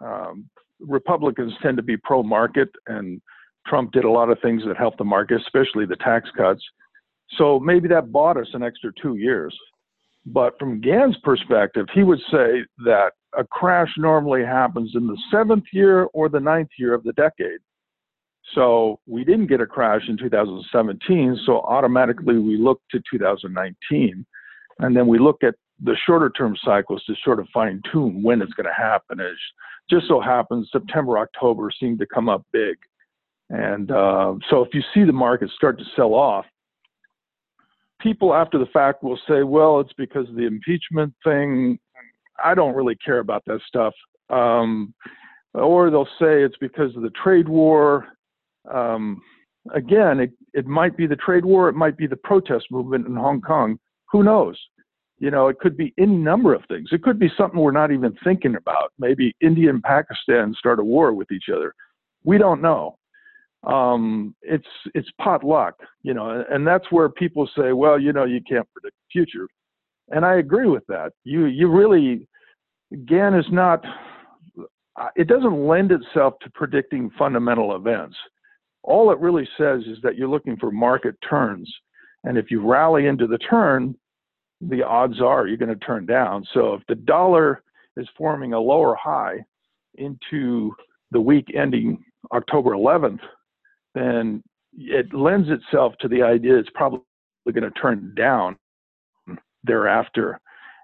um, 0.00 0.48
Republicans 0.80 1.52
tend 1.62 1.76
to 1.76 1.82
be 1.82 1.96
pro-market, 1.96 2.68
and 2.88 3.20
Trump 3.66 3.92
did 3.92 4.04
a 4.04 4.10
lot 4.10 4.30
of 4.30 4.38
things 4.40 4.62
that 4.66 4.76
helped 4.76 4.98
the 4.98 5.04
market, 5.04 5.40
especially 5.40 5.86
the 5.86 5.96
tax 5.96 6.28
cuts. 6.36 6.62
So 7.36 7.58
maybe 7.58 7.88
that 7.88 8.12
bought 8.12 8.36
us 8.36 8.48
an 8.52 8.62
extra 8.62 8.92
two 9.00 9.16
years. 9.16 9.56
But 10.26 10.58
from 10.58 10.80
Gann's 10.80 11.16
perspective, 11.22 11.86
he 11.94 12.02
would 12.02 12.20
say 12.30 12.64
that 12.84 13.12
a 13.38 13.44
crash 13.44 13.90
normally 13.96 14.44
happens 14.44 14.92
in 14.94 15.06
the 15.06 15.18
seventh 15.30 15.64
year 15.72 16.04
or 16.12 16.28
the 16.28 16.40
ninth 16.40 16.70
year 16.78 16.94
of 16.94 17.04
the 17.04 17.12
decade. 17.12 17.60
So 18.54 19.00
we 19.06 19.24
didn't 19.24 19.48
get 19.48 19.60
a 19.60 19.66
crash 19.66 20.02
in 20.08 20.16
2017. 20.16 21.40
So 21.44 21.60
automatically 21.60 22.38
we 22.38 22.56
look 22.56 22.80
to 22.92 23.00
2019. 23.10 24.24
And 24.78 24.96
then 24.96 25.06
we 25.06 25.18
look 25.18 25.42
at 25.42 25.54
the 25.82 25.96
shorter 26.06 26.30
term 26.30 26.56
cycles 26.64 27.02
to 27.04 27.14
sort 27.24 27.40
of 27.40 27.48
fine 27.52 27.82
tune 27.92 28.22
when 28.22 28.40
it's 28.40 28.52
going 28.54 28.66
to 28.66 28.72
happen. 28.72 29.20
It 29.20 29.32
just 29.90 30.08
so 30.08 30.20
happens 30.20 30.68
September, 30.72 31.18
October 31.18 31.70
seem 31.78 31.98
to 31.98 32.06
come 32.06 32.28
up 32.28 32.44
big. 32.52 32.76
And 33.50 33.90
uh, 33.90 34.34
so 34.50 34.64
if 34.64 34.74
you 34.74 34.82
see 34.94 35.04
the 35.04 35.12
market 35.12 35.50
start 35.50 35.78
to 35.78 35.84
sell 35.94 36.14
off, 36.14 36.46
people 38.00 38.34
after 38.34 38.58
the 38.58 38.66
fact 38.66 39.02
will 39.02 39.18
say, 39.28 39.42
well, 39.42 39.80
it's 39.80 39.92
because 39.96 40.28
of 40.28 40.34
the 40.34 40.46
impeachment 40.46 41.14
thing. 41.24 41.78
I 42.42 42.54
don't 42.54 42.74
really 42.74 42.96
care 42.96 43.20
about 43.20 43.44
that 43.46 43.60
stuff. 43.66 43.94
Um, 44.30 44.94
or 45.54 45.90
they'll 45.90 46.04
say 46.18 46.42
it's 46.42 46.56
because 46.60 46.94
of 46.96 47.02
the 47.02 47.12
trade 47.22 47.48
war 47.48 48.08
um, 48.72 49.20
again, 49.74 50.20
it, 50.20 50.32
it 50.52 50.66
might 50.66 50.96
be 50.96 51.06
the 51.06 51.16
trade 51.16 51.44
war, 51.44 51.68
it 51.68 51.74
might 51.74 51.96
be 51.96 52.06
the 52.06 52.16
protest 52.16 52.66
movement 52.70 53.06
in 53.06 53.16
Hong 53.16 53.40
Kong. 53.40 53.78
Who 54.12 54.22
knows? 54.22 54.58
You 55.18 55.30
know, 55.30 55.48
it 55.48 55.58
could 55.58 55.76
be 55.76 55.94
any 55.98 56.16
number 56.16 56.54
of 56.54 56.62
things. 56.68 56.90
It 56.92 57.02
could 57.02 57.18
be 57.18 57.30
something 57.36 57.58
we're 57.58 57.72
not 57.72 57.90
even 57.90 58.14
thinking 58.22 58.56
about. 58.56 58.92
Maybe 58.98 59.34
India 59.40 59.70
and 59.70 59.82
Pakistan 59.82 60.54
start 60.58 60.78
a 60.78 60.84
war 60.84 61.12
with 61.14 61.32
each 61.32 61.46
other. 61.54 61.74
We 62.24 62.38
don't 62.38 62.60
know. 62.60 62.98
Um, 63.66 64.34
it's 64.42 64.66
it's 64.94 65.08
pot 65.20 65.42
luck, 65.42 65.74
you 66.02 66.14
know, 66.14 66.44
and 66.50 66.64
that's 66.64 66.84
where 66.92 67.08
people 67.08 67.48
say, 67.58 67.72
well, 67.72 67.98
you 67.98 68.12
know, 68.12 68.24
you 68.24 68.40
can't 68.48 68.68
predict 68.72 68.94
the 68.94 69.10
future, 69.10 69.48
and 70.10 70.24
I 70.24 70.36
agree 70.36 70.68
with 70.68 70.86
that. 70.86 71.12
You 71.24 71.46
you 71.46 71.68
really, 71.68 72.28
Gann 73.06 73.34
is 73.34 73.46
not. 73.50 73.84
It 75.16 75.26
doesn't 75.26 75.66
lend 75.66 75.90
itself 75.90 76.34
to 76.42 76.50
predicting 76.50 77.10
fundamental 77.18 77.74
events. 77.74 78.16
All 78.86 79.10
it 79.10 79.18
really 79.18 79.48
says 79.58 79.82
is 79.82 79.98
that 80.02 80.16
you're 80.16 80.28
looking 80.28 80.56
for 80.56 80.70
market 80.70 81.16
turns, 81.28 81.70
and 82.24 82.38
if 82.38 82.50
you 82.50 82.60
rally 82.66 83.06
into 83.06 83.26
the 83.26 83.38
turn, 83.38 83.96
the 84.60 84.82
odds 84.82 85.20
are 85.20 85.46
you're 85.46 85.56
going 85.56 85.76
to 85.76 85.84
turn 85.84 86.06
down. 86.06 86.46
So 86.54 86.74
if 86.74 86.82
the 86.88 86.94
dollar 86.94 87.62
is 87.96 88.08
forming 88.16 88.52
a 88.52 88.60
lower 88.60 88.94
high 88.94 89.44
into 89.96 90.72
the 91.10 91.20
week 91.20 91.46
ending 91.54 92.02
October 92.32 92.70
11th, 92.70 93.20
then 93.94 94.42
it 94.78 95.12
lends 95.12 95.48
itself 95.50 95.94
to 96.00 96.08
the 96.08 96.22
idea 96.22 96.56
it's 96.56 96.70
probably 96.74 97.02
going 97.52 97.62
to 97.62 97.70
turn 97.72 98.14
down 98.16 98.56
thereafter. 99.64 100.40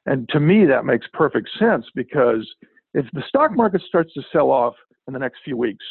And 0.07 0.29
to 0.31 0.41
me, 0.41 0.67
that 0.67 0.85
makes 0.85 1.07
perfect 1.13 1.49
sense 1.59 1.87
because 1.95 2.49
if 2.95 3.07
the 3.13 3.23
stock 3.29 3.57
market 3.57 3.83
starts 3.87 4.13
to 4.15 4.23
sell 4.33 4.51
off 4.51 4.75
in 5.07 5.13
the 5.13 5.21
next 5.21 5.39
few 5.45 5.57
weeks, 5.57 5.85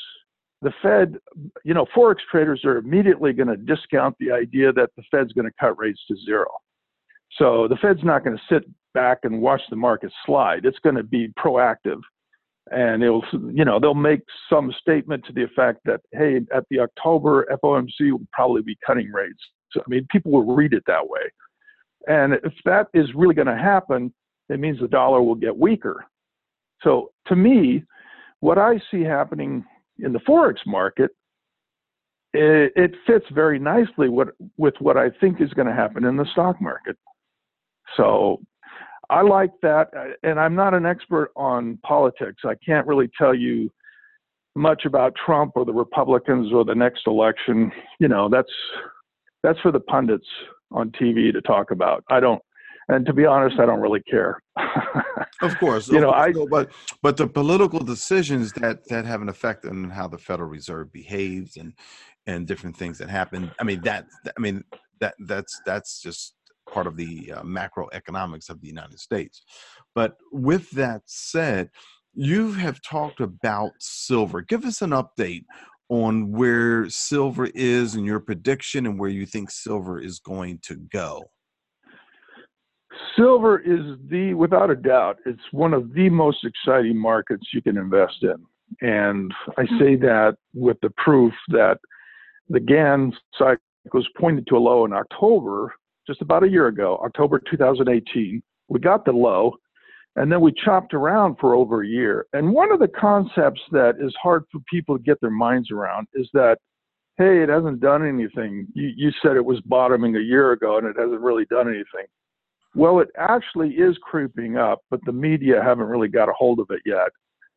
the 0.61 0.71
Fed, 0.81 1.17
you 1.63 1.73
know, 1.73 1.85
Forex 1.95 2.17
traders 2.29 2.63
are 2.65 2.77
immediately 2.77 3.33
going 3.33 3.47
to 3.47 3.57
discount 3.57 4.15
the 4.19 4.31
idea 4.31 4.71
that 4.73 4.89
the 4.95 5.03
Fed's 5.09 5.33
going 5.33 5.47
to 5.47 5.53
cut 5.59 5.77
rates 5.77 5.99
to 6.07 6.15
zero. 6.25 6.47
So 7.37 7.67
the 7.67 7.77
Fed's 7.77 8.03
not 8.03 8.23
going 8.23 8.37
to 8.37 8.43
sit 8.53 8.63
back 8.93 9.19
and 9.23 9.41
watch 9.41 9.61
the 9.69 9.75
market 9.75 10.11
slide. 10.25 10.65
It's 10.65 10.79
going 10.79 10.95
to 10.95 11.03
be 11.03 11.29
proactive. 11.39 11.99
And 12.69 13.01
it'll, 13.03 13.25
you 13.51 13.65
know, 13.65 13.79
they'll 13.79 13.95
make 13.95 14.21
some 14.49 14.71
statement 14.79 15.25
to 15.25 15.33
the 15.33 15.43
effect 15.43 15.79
that, 15.85 16.01
hey, 16.11 16.41
at 16.53 16.63
the 16.69 16.79
October 16.79 17.47
FOMC 17.63 18.11
will 18.11 18.27
probably 18.31 18.61
be 18.61 18.77
cutting 18.85 19.11
rates. 19.11 19.39
So, 19.71 19.81
I 19.81 19.89
mean, 19.89 20.05
people 20.11 20.31
will 20.31 20.55
read 20.55 20.73
it 20.73 20.83
that 20.85 21.07
way. 21.07 21.21
And 22.07 22.33
if 22.33 22.53
that 22.65 22.87
is 22.93 23.07
really 23.15 23.35
going 23.35 23.47
to 23.47 23.57
happen, 23.57 24.13
it 24.49 24.59
means 24.59 24.79
the 24.79 24.87
dollar 24.87 25.21
will 25.23 25.35
get 25.35 25.57
weaker. 25.57 26.05
So 26.83 27.11
to 27.27 27.35
me, 27.35 27.83
what 28.41 28.57
I 28.57 28.81
see 28.91 29.01
happening 29.01 29.63
in 30.01 30.13
the 30.13 30.19
forex 30.19 30.55
market, 30.65 31.11
it, 32.33 32.71
it 32.75 32.91
fits 33.05 33.25
very 33.33 33.59
nicely 33.59 34.09
what, 34.09 34.29
with 34.57 34.75
what 34.79 34.97
I 34.97 35.09
think 35.19 35.41
is 35.41 35.49
going 35.53 35.67
to 35.67 35.73
happen 35.73 36.05
in 36.05 36.17
the 36.17 36.25
stock 36.31 36.61
market. 36.61 36.97
So 37.97 38.39
I 39.09 39.21
like 39.21 39.51
that, 39.61 39.89
uh, 39.95 40.13
and 40.23 40.39
I'm 40.39 40.55
not 40.55 40.73
an 40.73 40.85
expert 40.85 41.31
on 41.35 41.77
politics. 41.83 42.43
I 42.45 42.55
can't 42.65 42.87
really 42.87 43.09
tell 43.17 43.35
you 43.35 43.69
much 44.55 44.83
about 44.85 45.13
Trump 45.25 45.53
or 45.55 45.65
the 45.65 45.73
Republicans 45.73 46.53
or 46.53 46.63
the 46.63 46.75
next 46.75 47.07
election. 47.07 47.71
You 47.99 48.07
know, 48.07 48.29
that's 48.29 48.51
that's 49.43 49.59
for 49.59 49.71
the 49.71 49.79
pundits 49.79 50.27
on 50.71 50.91
TV 50.91 51.33
to 51.33 51.41
talk 51.41 51.71
about. 51.71 52.03
I 52.09 52.19
don't, 52.19 52.41
and 52.91 53.05
to 53.05 53.13
be 53.13 53.25
honest, 53.25 53.59
I 53.59 53.65
don't 53.65 53.79
really 53.79 54.01
care. 54.03 54.39
of 55.41 55.57
course, 55.59 55.87
you 55.87 55.97
of 55.97 56.01
know, 56.03 56.11
course, 56.11 56.37
I 56.37 56.45
but 56.49 56.71
but 57.01 57.17
the 57.17 57.27
political 57.27 57.79
decisions 57.79 58.51
that 58.53 58.87
that 58.89 59.05
have 59.05 59.21
an 59.21 59.29
effect 59.29 59.65
on 59.65 59.89
how 59.89 60.07
the 60.07 60.17
Federal 60.17 60.49
Reserve 60.49 60.91
behaves 60.91 61.57
and 61.57 61.73
and 62.27 62.45
different 62.45 62.75
things 62.75 62.97
that 62.99 63.09
happen. 63.09 63.51
I 63.59 63.63
mean 63.63 63.81
that 63.81 64.05
I 64.37 64.39
mean 64.41 64.63
that 64.99 65.15
that's 65.25 65.59
that's 65.65 66.01
just 66.01 66.35
part 66.69 66.87
of 66.87 66.95
the 66.95 67.33
uh, 67.33 67.43
macroeconomics 67.43 68.49
of 68.49 68.61
the 68.61 68.67
United 68.67 68.99
States. 68.99 69.41
But 69.95 70.15
with 70.31 70.69
that 70.71 71.01
said, 71.05 71.69
you 72.13 72.51
have 72.53 72.81
talked 72.81 73.19
about 73.19 73.71
silver. 73.79 74.41
Give 74.41 74.65
us 74.65 74.81
an 74.81 74.91
update 74.91 75.45
on 75.89 76.31
where 76.31 76.89
silver 76.89 77.47
is 77.53 77.95
in 77.95 78.05
your 78.05 78.19
prediction 78.19 78.85
and 78.85 78.97
where 78.99 79.09
you 79.09 79.25
think 79.25 79.51
silver 79.51 79.99
is 79.99 80.19
going 80.19 80.59
to 80.63 80.75
go. 80.75 81.29
Silver 83.15 83.59
is 83.59 83.97
the, 84.09 84.33
without 84.33 84.69
a 84.69 84.75
doubt, 84.75 85.17
it's 85.25 85.41
one 85.51 85.73
of 85.73 85.93
the 85.93 86.09
most 86.09 86.45
exciting 86.45 86.97
markets 86.97 87.47
you 87.53 87.61
can 87.61 87.77
invest 87.77 88.23
in. 88.23 88.35
And 88.81 89.33
I 89.57 89.63
hmm. 89.63 89.79
say 89.79 89.95
that 89.97 90.37
with 90.53 90.77
the 90.81 90.91
proof 90.97 91.33
that 91.49 91.77
the 92.49 92.59
Gann 92.59 93.13
cycle 93.37 93.61
was 93.93 94.07
pointed 94.17 94.45
to 94.47 94.57
a 94.57 94.59
low 94.59 94.85
in 94.85 94.93
October 94.93 95.73
just 96.07 96.21
about 96.21 96.43
a 96.43 96.49
year 96.49 96.67
ago, 96.67 96.99
October 97.03 97.41
2018. 97.49 98.41
We 98.67 98.79
got 98.79 99.05
the 99.05 99.11
low, 99.11 99.55
and 100.15 100.31
then 100.31 100.41
we 100.41 100.53
chopped 100.53 100.93
around 100.93 101.37
for 101.39 101.55
over 101.55 101.83
a 101.83 101.87
year. 101.87 102.25
And 102.33 102.51
one 102.51 102.71
of 102.71 102.79
the 102.79 102.87
concepts 102.87 103.61
that 103.71 103.95
is 103.99 104.13
hard 104.21 104.43
for 104.51 104.59
people 104.69 104.97
to 104.97 105.03
get 105.03 105.19
their 105.21 105.31
minds 105.31 105.71
around 105.71 106.07
is 106.13 106.29
that, 106.33 106.57
hey, 107.17 107.43
it 107.43 107.49
hasn't 107.49 107.79
done 107.79 108.07
anything. 108.07 108.67
You, 108.73 108.91
you 108.95 109.11
said 109.21 109.35
it 109.35 109.45
was 109.45 109.61
bottoming 109.61 110.15
a 110.15 110.19
year 110.19 110.51
ago, 110.51 110.77
and 110.77 110.87
it 110.87 110.95
hasn't 110.97 111.21
really 111.21 111.45
done 111.45 111.67
anything. 111.67 112.07
Well, 112.75 112.99
it 112.99 113.09
actually 113.17 113.71
is 113.71 113.97
creeping 114.01 114.57
up, 114.57 114.79
but 114.89 115.03
the 115.05 115.11
media 115.11 115.61
haven't 115.61 115.87
really 115.87 116.07
got 116.07 116.29
a 116.29 116.33
hold 116.33 116.59
of 116.59 116.67
it 116.69 116.81
yet. 116.85 117.09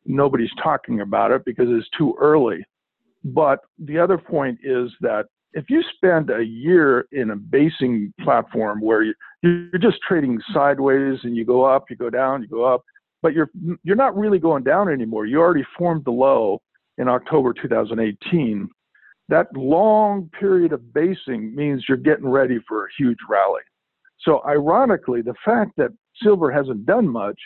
Nobody's 0.05 0.51
talking 0.61 1.01
about 1.01 1.31
it 1.31 1.43
because 1.45 1.67
it's 1.69 1.87
too 1.97 2.15
early. 2.19 2.65
But 3.23 3.59
the 3.79 3.97
other 3.97 4.17
point 4.17 4.59
is 4.63 4.91
that 5.01 5.25
if 5.53 5.69
you 5.69 5.81
spend 5.95 6.29
a 6.29 6.43
year 6.43 7.07
in 7.13 7.31
a 7.31 7.35
basing 7.35 8.13
platform 8.21 8.81
where 8.81 9.03
you, 9.03 9.13
you're 9.41 9.79
just 9.79 9.97
trading 10.07 10.39
sideways 10.53 11.19
and 11.23 11.35
you 11.35 11.45
go 11.45 11.63
up, 11.63 11.85
you 11.89 11.95
go 11.95 12.09
down, 12.09 12.41
you 12.41 12.47
go 12.47 12.65
up, 12.65 12.83
but 13.21 13.33
you're 13.33 13.49
you're 13.83 13.95
not 13.95 14.15
really 14.15 14.37
going 14.37 14.63
down 14.63 14.91
anymore. 14.91 15.25
You 15.25 15.39
already 15.39 15.65
formed 15.77 16.03
the 16.05 16.11
low 16.11 16.61
in 16.97 17.07
October 17.07 17.53
2018. 17.53 18.69
That 19.29 19.47
long 19.55 20.29
period 20.39 20.73
of 20.73 20.93
basing 20.93 21.55
means 21.55 21.85
you're 21.87 21.97
getting 21.97 22.27
ready 22.27 22.59
for 22.67 22.85
a 22.85 22.89
huge 22.97 23.17
rally. 23.27 23.61
So 24.25 24.41
ironically, 24.45 25.21
the 25.21 25.35
fact 25.45 25.71
that 25.77 25.91
silver 26.21 26.51
hasn't 26.51 26.85
done 26.85 27.07
much 27.07 27.39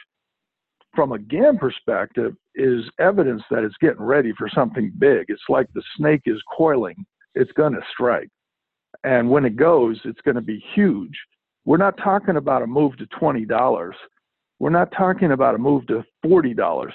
from 0.96 1.12
a 1.12 1.20
Gann 1.20 1.58
perspective 1.58 2.34
is 2.56 2.84
evidence 3.00 3.44
that 3.52 3.64
it's 3.64 3.76
getting 3.80 4.02
ready 4.02 4.34
for 4.38 4.50
something 4.50 4.92
big. 4.98 5.26
It's 5.28 5.42
like 5.50 5.68
the 5.74 5.84
snake 5.98 6.22
is 6.26 6.42
coiling 6.58 7.06
it's 7.36 7.52
going 7.54 7.74
to 7.74 7.82
strike. 7.92 8.30
And 9.04 9.30
when 9.30 9.46
it 9.46 9.56
goes, 9.56 10.00
it's 10.04 10.22
going 10.22 10.36
to 10.36 10.42
be 10.42 10.64
huge. 10.74 11.18
We're 11.66 11.78
not 11.78 11.98
talking 11.98 12.38
about 12.38 12.64
a 12.64 12.68
move 12.68 12.98
to 12.98 13.06
$20. 13.08 13.92
We're 14.60 14.70
not 14.70 14.92
talking 14.92 15.32
about 15.32 15.56
a 15.56 15.58
move 15.58 15.88
to 15.88 16.04
$40. 16.26 16.92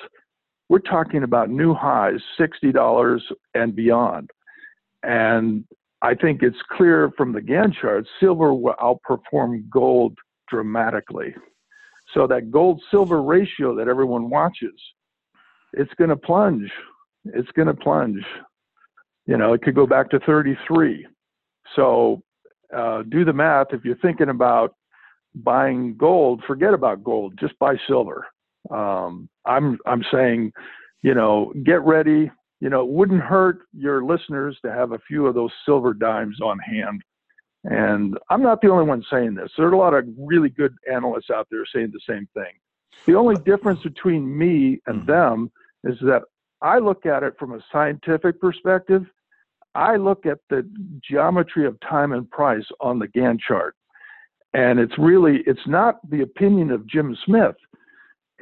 We're 0.69 0.79
talking 0.81 1.23
about 1.23 1.51
new 1.51 1.75
highs, 1.75 2.21
$60 2.39 3.21
and 3.55 3.75
beyond. 3.75 4.31
And 5.03 5.65
I 6.05 6.15
think 6.15 6.43
it's 6.43 6.59
clear 6.71 7.11
from 7.17 7.33
the 7.33 7.41
Gann 7.41 7.73
chart, 7.73 8.07
silver 8.21 8.53
will 8.53 8.75
outperform 8.75 9.71
gold 9.71 10.15
dramatically. 10.51 11.35
So 12.13 12.27
that 12.27 12.51
gold 12.51 12.83
silver 12.91 13.23
ratio 13.23 13.75
that 13.77 13.89
everyone 13.89 14.29
watches, 14.29 14.79
it's 15.73 15.95
going 15.95 16.11
to 16.11 16.17
plunge. 16.17 16.71
It's 17.25 17.51
going 17.53 17.69
to 17.69 17.75
plunge. 17.75 18.23
You 19.25 19.39
know, 19.39 19.55
it 19.55 19.63
could 19.63 19.75
go 19.75 19.87
back 19.87 20.11
to 20.11 20.21
33. 20.21 21.07
So 21.75 22.23
uh, 22.77 23.05
do 23.09 23.25
the 23.25 23.33
math. 23.33 23.69
If 23.73 23.83
you're 23.83 23.97
thinking 23.97 24.29
about 24.29 24.75
buying 25.35 25.97
gold, 25.97 26.43
forget 26.47 26.75
about 26.75 27.03
gold. 27.03 27.39
Just 27.41 27.59
buy 27.59 27.77
silver. 27.89 28.27
Um, 28.71 29.27
I'm 29.47 29.79
I'm 29.87 30.05
saying, 30.13 30.53
you 31.01 31.15
know, 31.15 31.51
get 31.65 31.81
ready. 31.83 32.31
You 32.65 32.71
know, 32.71 32.81
it 32.81 32.89
wouldn't 32.89 33.21
hurt 33.21 33.59
your 33.75 34.03
listeners 34.03 34.57
to 34.65 34.73
have 34.73 34.93
a 34.93 34.99
few 35.07 35.27
of 35.27 35.35
those 35.35 35.51
silver 35.67 35.93
dimes 35.93 36.41
on 36.41 36.59
hand. 36.61 37.03
And 37.65 38.19
I'm 38.31 38.41
not 38.41 38.63
the 38.63 38.71
only 38.71 38.87
one 38.87 39.05
saying 39.11 39.35
this. 39.35 39.51
There 39.59 39.67
are 39.67 39.73
a 39.75 39.79
lot 39.79 39.93
of 39.93 40.07
really 40.17 40.49
good 40.49 40.75
analysts 40.91 41.29
out 41.29 41.47
there 41.51 41.67
saying 41.75 41.93
the 41.93 42.01
same 42.09 42.27
thing. 42.33 42.55
The 43.05 43.17
only 43.17 43.37
difference 43.45 43.83
between 43.83 44.39
me 44.39 44.81
and 44.87 45.03
mm-hmm. 45.03 45.11
them 45.11 45.53
is 45.85 45.99
that 46.05 46.23
I 46.63 46.79
look 46.79 47.05
at 47.05 47.23
it 47.23 47.35
from 47.39 47.53
a 47.53 47.61
scientific 47.71 48.41
perspective. 48.41 49.05
I 49.75 49.97
look 49.97 50.25
at 50.25 50.39
the 50.49 50.67
geometry 51.07 51.67
of 51.67 51.79
time 51.81 52.13
and 52.13 52.31
price 52.31 52.65
on 52.81 52.99
the 52.99 53.09
Gann 53.09 53.37
chart. 53.47 53.77
And 54.55 54.79
it's 54.79 54.97
really, 54.97 55.43
it's 55.47 55.67
not 55.67 55.97
the 56.09 56.23
opinion 56.23 56.71
of 56.71 56.87
Jim 56.87 57.15
Smith. 57.27 57.57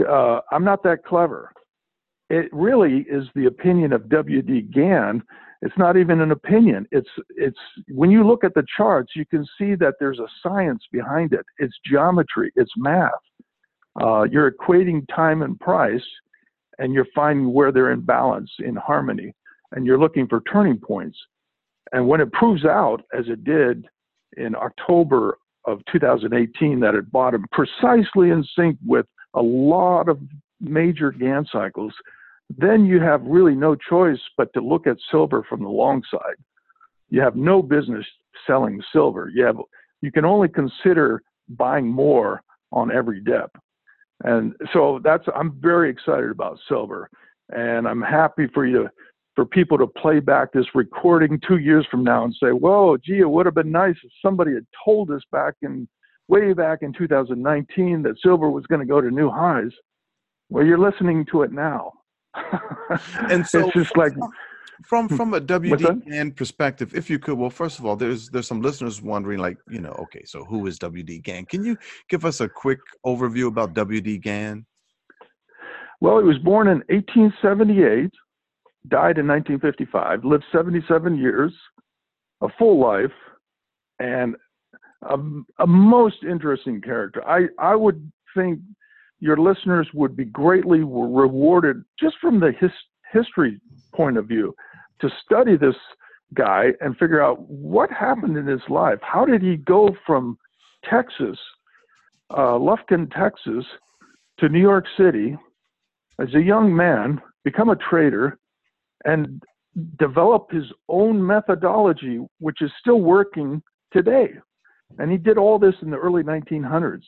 Uh, 0.08 0.42
I'm 0.52 0.62
not 0.62 0.85
that 0.85 1.04
clever. 1.04 1.50
It 2.32 2.48
really 2.50 3.04
is 3.10 3.26
the 3.34 3.44
opinion 3.44 3.92
of 3.92 4.08
W.D. 4.08 4.62
Gann. 4.72 5.22
It's 5.60 5.76
not 5.76 5.98
even 5.98 6.22
an 6.22 6.30
opinion. 6.30 6.88
It's, 6.90 7.10
it's, 7.28 7.58
when 7.88 8.10
you 8.10 8.26
look 8.26 8.42
at 8.42 8.54
the 8.54 8.64
charts, 8.74 9.12
you 9.14 9.26
can 9.26 9.46
see 9.58 9.74
that 9.74 9.96
there's 10.00 10.18
a 10.18 10.26
science 10.42 10.82
behind 10.90 11.34
it. 11.34 11.44
It's 11.58 11.74
geometry, 11.84 12.50
it's 12.56 12.72
math. 12.78 13.10
Uh, 14.02 14.22
you're 14.22 14.50
equating 14.50 15.04
time 15.14 15.42
and 15.42 15.60
price 15.60 16.02
and 16.78 16.94
you're 16.94 17.06
finding 17.14 17.52
where 17.52 17.70
they're 17.70 17.92
in 17.92 18.00
balance, 18.00 18.50
in 18.60 18.76
harmony, 18.76 19.34
and 19.72 19.84
you're 19.84 20.00
looking 20.00 20.26
for 20.26 20.40
turning 20.50 20.78
points. 20.78 21.18
And 21.92 22.08
when 22.08 22.22
it 22.22 22.32
proves 22.32 22.64
out, 22.64 23.02
as 23.12 23.26
it 23.28 23.44
did 23.44 23.84
in 24.38 24.54
October 24.54 25.36
of 25.66 25.80
2018 25.92 26.80
that 26.80 26.94
it 26.94 27.12
bottomed 27.12 27.44
precisely 27.52 28.30
in 28.30 28.42
sync 28.56 28.78
with 28.86 29.04
a 29.34 29.42
lot 29.42 30.08
of 30.08 30.18
major 30.62 31.12
Gann 31.12 31.46
cycles, 31.52 31.92
then 32.58 32.84
you 32.84 33.00
have 33.00 33.22
really 33.22 33.54
no 33.54 33.74
choice 33.74 34.20
but 34.36 34.52
to 34.54 34.60
look 34.60 34.86
at 34.86 34.96
silver 35.10 35.44
from 35.48 35.62
the 35.62 35.68
long 35.68 36.02
side. 36.10 36.36
You 37.08 37.20
have 37.20 37.36
no 37.36 37.62
business 37.62 38.06
selling 38.46 38.82
silver. 38.92 39.30
You 39.34 39.44
have 39.44 39.56
you 40.00 40.10
can 40.10 40.24
only 40.24 40.48
consider 40.48 41.22
buying 41.48 41.86
more 41.86 42.42
on 42.72 42.90
every 42.90 43.20
dip. 43.20 43.50
And 44.24 44.54
so 44.72 45.00
that's 45.02 45.24
I'm 45.34 45.58
very 45.60 45.90
excited 45.90 46.30
about 46.30 46.58
silver. 46.68 47.08
And 47.54 47.86
I'm 47.86 48.02
happy 48.02 48.46
for 48.52 48.66
you 48.66 48.84
to 48.84 48.90
for 49.34 49.46
people 49.46 49.78
to 49.78 49.86
play 49.86 50.20
back 50.20 50.52
this 50.52 50.66
recording 50.74 51.40
two 51.46 51.56
years 51.56 51.86
from 51.90 52.04
now 52.04 52.24
and 52.24 52.34
say, 52.34 52.50
"Whoa, 52.50 52.96
gee, 52.98 53.20
it 53.20 53.30
would 53.30 53.46
have 53.46 53.54
been 53.54 53.70
nice 53.70 53.96
if 54.02 54.10
somebody 54.20 54.52
had 54.54 54.66
told 54.84 55.10
us 55.10 55.22
back 55.32 55.54
in 55.62 55.88
way 56.28 56.52
back 56.52 56.82
in 56.82 56.92
2019 56.92 58.02
that 58.02 58.18
silver 58.20 58.50
was 58.50 58.66
going 58.66 58.80
to 58.80 58.86
go 58.86 59.00
to 59.00 59.10
new 59.10 59.30
highs." 59.30 59.72
Well, 60.50 60.66
you're 60.66 60.78
listening 60.78 61.24
to 61.26 61.42
it 61.42 61.52
now. 61.52 61.92
And 63.30 63.46
so 63.46 63.66
it's 63.66 63.74
just 63.74 63.96
like 63.96 64.12
from 64.86 65.08
from 65.08 65.28
hmm. 65.28 65.34
a 65.34 65.40
WD 65.40 66.10
Gann 66.10 66.32
perspective, 66.32 66.94
if 66.94 67.08
you 67.08 67.18
could, 67.18 67.38
well, 67.38 67.50
first 67.50 67.78
of 67.78 67.86
all, 67.86 67.96
there's 67.96 68.28
there's 68.30 68.46
some 68.46 68.62
listeners 68.62 69.00
wondering, 69.00 69.38
like, 69.38 69.58
you 69.68 69.80
know, 69.80 69.92
okay, 69.92 70.24
so 70.24 70.44
who 70.44 70.66
is 70.66 70.78
WD 70.78 71.22
Gann? 71.22 71.46
Can 71.46 71.64
you 71.64 71.76
give 72.08 72.24
us 72.24 72.40
a 72.40 72.48
quick 72.48 72.80
overview 73.06 73.46
about 73.46 73.74
WD 73.74 74.20
Gann? 74.22 74.66
Well, 76.00 76.18
he 76.18 76.24
was 76.24 76.38
born 76.38 76.66
in 76.66 76.78
1878 76.88 78.10
died 78.88 79.18
in 79.18 79.28
1955, 79.28 80.24
lived 80.24 80.44
77 80.50 81.16
years, 81.16 81.52
a 82.42 82.48
full 82.58 82.80
life, 82.80 83.12
and 84.00 84.34
a, 85.02 85.16
a 85.60 85.66
most 85.66 86.24
interesting 86.28 86.80
character. 86.80 87.24
I, 87.26 87.46
I 87.58 87.76
would 87.76 88.10
think 88.36 88.60
your 89.22 89.37
listeners 89.37 89.87
would 89.94 90.16
be 90.16 90.24
greatly 90.24 90.80
rewarded 90.80 91.85
just 91.98 92.16
from 92.20 92.40
the 92.40 92.50
his, 92.58 92.72
history 93.12 93.61
point 93.94 94.16
of 94.16 94.26
view 94.26 94.52
to 95.00 95.08
study 95.24 95.56
this 95.56 95.76
guy 96.35 96.72
and 96.80 96.96
figure 96.96 97.22
out 97.22 97.38
what 97.48 97.88
happened 97.92 98.37
in 98.37 98.48
his 98.48 98.62
life. 98.68 98.98
How 99.00 99.24
did 99.24 99.40
he 99.40 99.58
go 99.58 99.94
from 100.04 100.37
Texas, 100.90 101.38
uh, 102.30 102.58
Lufkin, 102.58 103.14
Texas, 103.14 103.64
to 104.38 104.48
New 104.48 104.61
York 104.61 104.87
City 104.98 105.38
as 106.18 106.35
a 106.35 106.42
young 106.42 106.74
man, 106.74 107.20
become 107.44 107.68
a 107.68 107.76
trader, 107.76 108.38
and 109.04 109.40
develop 110.00 110.50
his 110.50 110.64
own 110.88 111.24
methodology, 111.24 112.18
which 112.40 112.61
is 112.61 112.72
still 112.80 113.00
working 113.00 113.62
today. 113.92 114.30
And 114.98 115.12
he 115.12 115.16
did 115.16 115.38
all 115.38 115.61
this 115.61 115.76
in 115.80 115.90
the 115.90 115.96
early 115.96 116.24
1900s. 116.24 117.04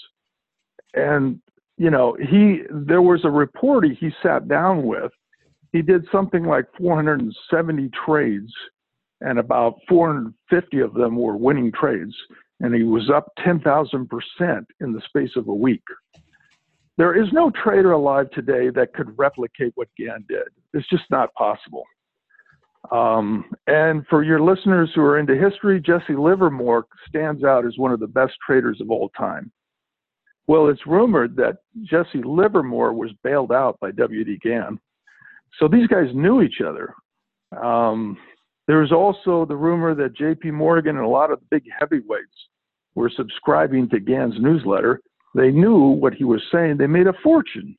And, 0.95 1.41
you 1.77 1.91
know, 1.91 2.17
he, 2.21 2.63
there 2.71 3.03
was 3.03 3.25
a 3.25 3.31
reporter 3.31 3.89
he 3.89 4.11
sat 4.23 4.49
down 4.49 4.87
with. 4.87 5.11
He 5.73 5.83
did 5.83 6.07
something 6.13 6.45
like 6.45 6.67
470 6.79 7.91
trades, 8.07 8.53
and 9.21 9.39
about 9.39 9.75
450 9.89 10.81
of 10.81 10.95
them 10.95 11.17
were 11.17 11.37
winning 11.37 11.73
trades. 11.73 12.15
And 12.61 12.75
he 12.75 12.85
was 12.85 13.11
up 13.11 13.29
10,000% 13.45 14.67
in 14.81 14.93
the 14.93 15.03
space 15.09 15.33
of 15.37 15.49
a 15.49 15.55
week. 15.55 15.83
There 16.97 17.21
is 17.21 17.29
no 17.33 17.51
trader 17.51 17.93
alive 17.93 18.31
today 18.31 18.71
that 18.71 18.95
could 18.95 19.19
replicate 19.19 19.73
what 19.75 19.89
Gann 19.99 20.25
did. 20.29 20.47
It's 20.73 20.89
just 20.89 21.05
not 21.11 21.35
possible. 21.35 21.85
Um, 22.93 23.47
and 23.67 24.07
for 24.09 24.23
your 24.23 24.41
listeners 24.41 24.91
who 24.95 25.01
are 25.01 25.19
into 25.19 25.35
history, 25.37 25.81
Jesse 25.81 26.15
Livermore 26.15 26.87
stands 27.09 27.43
out 27.43 27.67
as 27.67 27.79
one 27.79 27.93
of 27.93 27.99
the 27.99 28.07
best 28.07 28.35
traders 28.47 28.81
of 28.81 28.91
all 28.91 29.09
time. 29.17 29.51
Well, 30.47 30.69
it's 30.69 30.87
rumored 30.87 31.37
that 31.37 31.59
Jesse 31.85 32.23
Livermore 32.23 32.93
was 32.93 33.11
bailed 33.23 33.53
out 33.53 33.79
by 33.81 33.91
W.D. 33.93 34.39
Gann. 34.43 34.79
So 35.59 35.69
these 35.69 35.87
guys 35.87 36.09
knew 36.15 36.43
each 36.43 36.61
other. 36.61 36.95
Um, 37.63 38.19
there's 38.67 38.93
also 38.93 39.47
the 39.47 39.57
rumor 39.57 39.95
that 39.95 40.17
J.P. 40.17 40.51
Morgan 40.51 40.97
and 40.97 41.05
a 41.05 41.09
lot 41.09 41.31
of 41.31 41.41
the 41.41 41.47
big 41.51 41.65
heavyweights 41.79 42.49
were 42.95 43.11
subscribing 43.15 43.89
to 43.91 44.01
Gann's 44.01 44.35
newsletter 44.39 45.01
they 45.35 45.51
knew 45.51 45.79
what 45.79 46.15
he 46.15 46.25
was 46.25 46.43
saying. 46.53 46.77
They 46.77 46.87
made 46.87 47.09
a 47.09 47.13
fortune. 47.23 47.77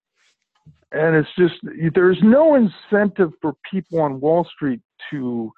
And 0.92 1.16
it's 1.16 1.30
just, 1.38 1.56
there's 1.94 2.20
no 2.22 2.56
incentive 2.56 3.32
for 3.42 3.54
people 3.70 4.02
on 4.02 4.20
Wall 4.20 4.48
Street 4.56 4.82
to 5.12 5.52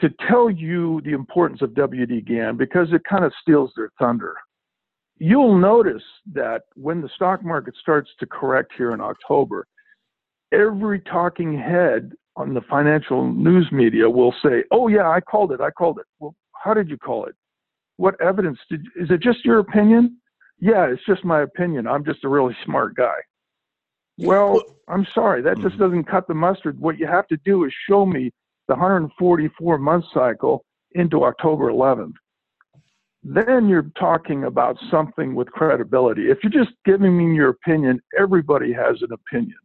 to 0.00 0.08
tell 0.30 0.48
you 0.48 1.02
the 1.04 1.12
importance 1.12 1.60
of 1.60 1.70
WD 1.72 2.26
Gann 2.26 2.56
because 2.56 2.88
it 2.90 3.02
kind 3.06 3.22
of 3.22 3.34
steals 3.42 3.70
their 3.76 3.90
thunder. 3.98 4.34
You'll 5.20 5.56
notice 5.56 6.02
that 6.32 6.62
when 6.74 7.00
the 7.00 7.08
stock 7.14 7.44
market 7.44 7.74
starts 7.80 8.10
to 8.18 8.26
correct 8.26 8.72
here 8.76 8.90
in 8.92 9.00
October, 9.00 9.66
every 10.52 11.00
talking 11.00 11.56
head 11.56 12.10
on 12.36 12.54
the 12.54 12.62
financial 12.62 13.32
news 13.32 13.70
media 13.70 14.10
will 14.10 14.34
say, 14.42 14.64
"Oh 14.72 14.88
yeah, 14.88 15.08
I 15.08 15.20
called 15.20 15.52
it. 15.52 15.60
I 15.60 15.70
called 15.70 16.00
it." 16.00 16.06
Well, 16.18 16.34
how 16.52 16.74
did 16.74 16.88
you 16.88 16.98
call 16.98 17.26
it? 17.26 17.36
What 17.96 18.20
evidence 18.20 18.58
did? 18.68 18.80
Is 18.96 19.10
it 19.10 19.20
just 19.20 19.44
your 19.44 19.60
opinion? 19.60 20.16
yeah, 20.60 20.86
it's 20.86 21.04
just 21.06 21.24
my 21.24 21.42
opinion. 21.42 21.86
I'm 21.86 22.04
just 22.04 22.24
a 22.24 22.28
really 22.28 22.56
smart 22.64 22.94
guy. 22.94 23.16
Well, 24.18 24.62
I'm 24.88 25.06
sorry, 25.14 25.40
that 25.42 25.56
just 25.56 25.74
mm-hmm. 25.74 25.82
doesn't 25.82 26.04
cut 26.04 26.28
the 26.28 26.34
mustard. 26.34 26.78
What 26.78 26.98
you 26.98 27.06
have 27.06 27.26
to 27.28 27.38
do 27.44 27.64
is 27.64 27.72
show 27.88 28.04
me 28.04 28.30
the 28.68 28.74
144 28.74 29.78
month 29.78 30.04
cycle 30.12 30.62
into 30.92 31.24
October 31.24 31.70
11th. 31.70 32.12
Then 33.22 33.68
you're 33.68 33.90
talking 33.98 34.44
about 34.44 34.76
something 34.90 35.34
with 35.34 35.48
credibility. 35.48 36.30
If 36.30 36.38
you're 36.42 36.64
just 36.64 36.74
giving 36.84 37.16
me 37.16 37.34
your 37.36 37.50
opinion, 37.50 38.00
everybody 38.18 38.72
has 38.72 38.96
an 39.02 39.12
opinion. 39.12 39.58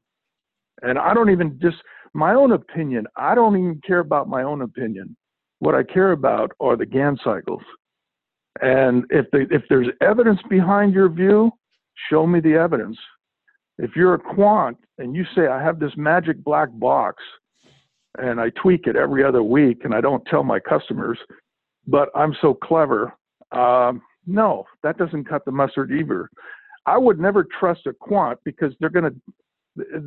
And 0.81 0.99
I 0.99 1.13
don't 1.13 1.29
even 1.29 1.57
just, 1.61 1.77
my 2.13 2.33
own 2.33 2.51
opinion, 2.51 3.07
I 3.15 3.33
don't 3.33 3.57
even 3.57 3.81
care 3.85 3.99
about 3.99 4.27
my 4.27 4.43
own 4.43 4.61
opinion. 4.61 5.15
What 5.59 5.73
I 5.73 5.83
care 5.83 6.11
about 6.11 6.51
are 6.59 6.75
the 6.75 6.85
Gann 6.85 7.17
cycles. 7.23 7.61
And 8.61 9.05
if 9.09 9.25
if 9.33 9.63
there's 9.69 9.87
evidence 10.01 10.39
behind 10.49 10.93
your 10.93 11.09
view, 11.09 11.51
show 12.09 12.25
me 12.25 12.39
the 12.39 12.53
evidence. 12.53 12.97
If 13.77 13.95
you're 13.95 14.13
a 14.13 14.19
quant 14.19 14.77
and 14.97 15.15
you 15.15 15.25
say 15.35 15.47
I 15.47 15.61
have 15.61 15.79
this 15.79 15.91
magic 15.97 16.41
black 16.43 16.69
box 16.73 17.21
and 18.17 18.39
I 18.39 18.49
tweak 18.51 18.87
it 18.87 18.95
every 18.95 19.23
other 19.23 19.43
week 19.43 19.81
and 19.83 19.93
I 19.93 19.99
don't 19.99 20.25
tell 20.27 20.43
my 20.43 20.59
customers, 20.59 21.19
but 21.85 22.09
I'm 22.15 22.33
so 22.41 22.53
clever, 22.53 23.13
um, 23.51 24.01
no, 24.27 24.65
that 24.83 24.97
doesn't 24.97 25.29
cut 25.29 25.45
the 25.45 25.51
mustard 25.51 25.91
either. 25.91 26.29
I 26.85 26.97
would 26.97 27.19
never 27.19 27.45
trust 27.59 27.87
a 27.87 27.93
quant 27.93 28.39
because 28.43 28.73
they're 28.79 28.89
going 28.89 29.11
to 29.11 29.15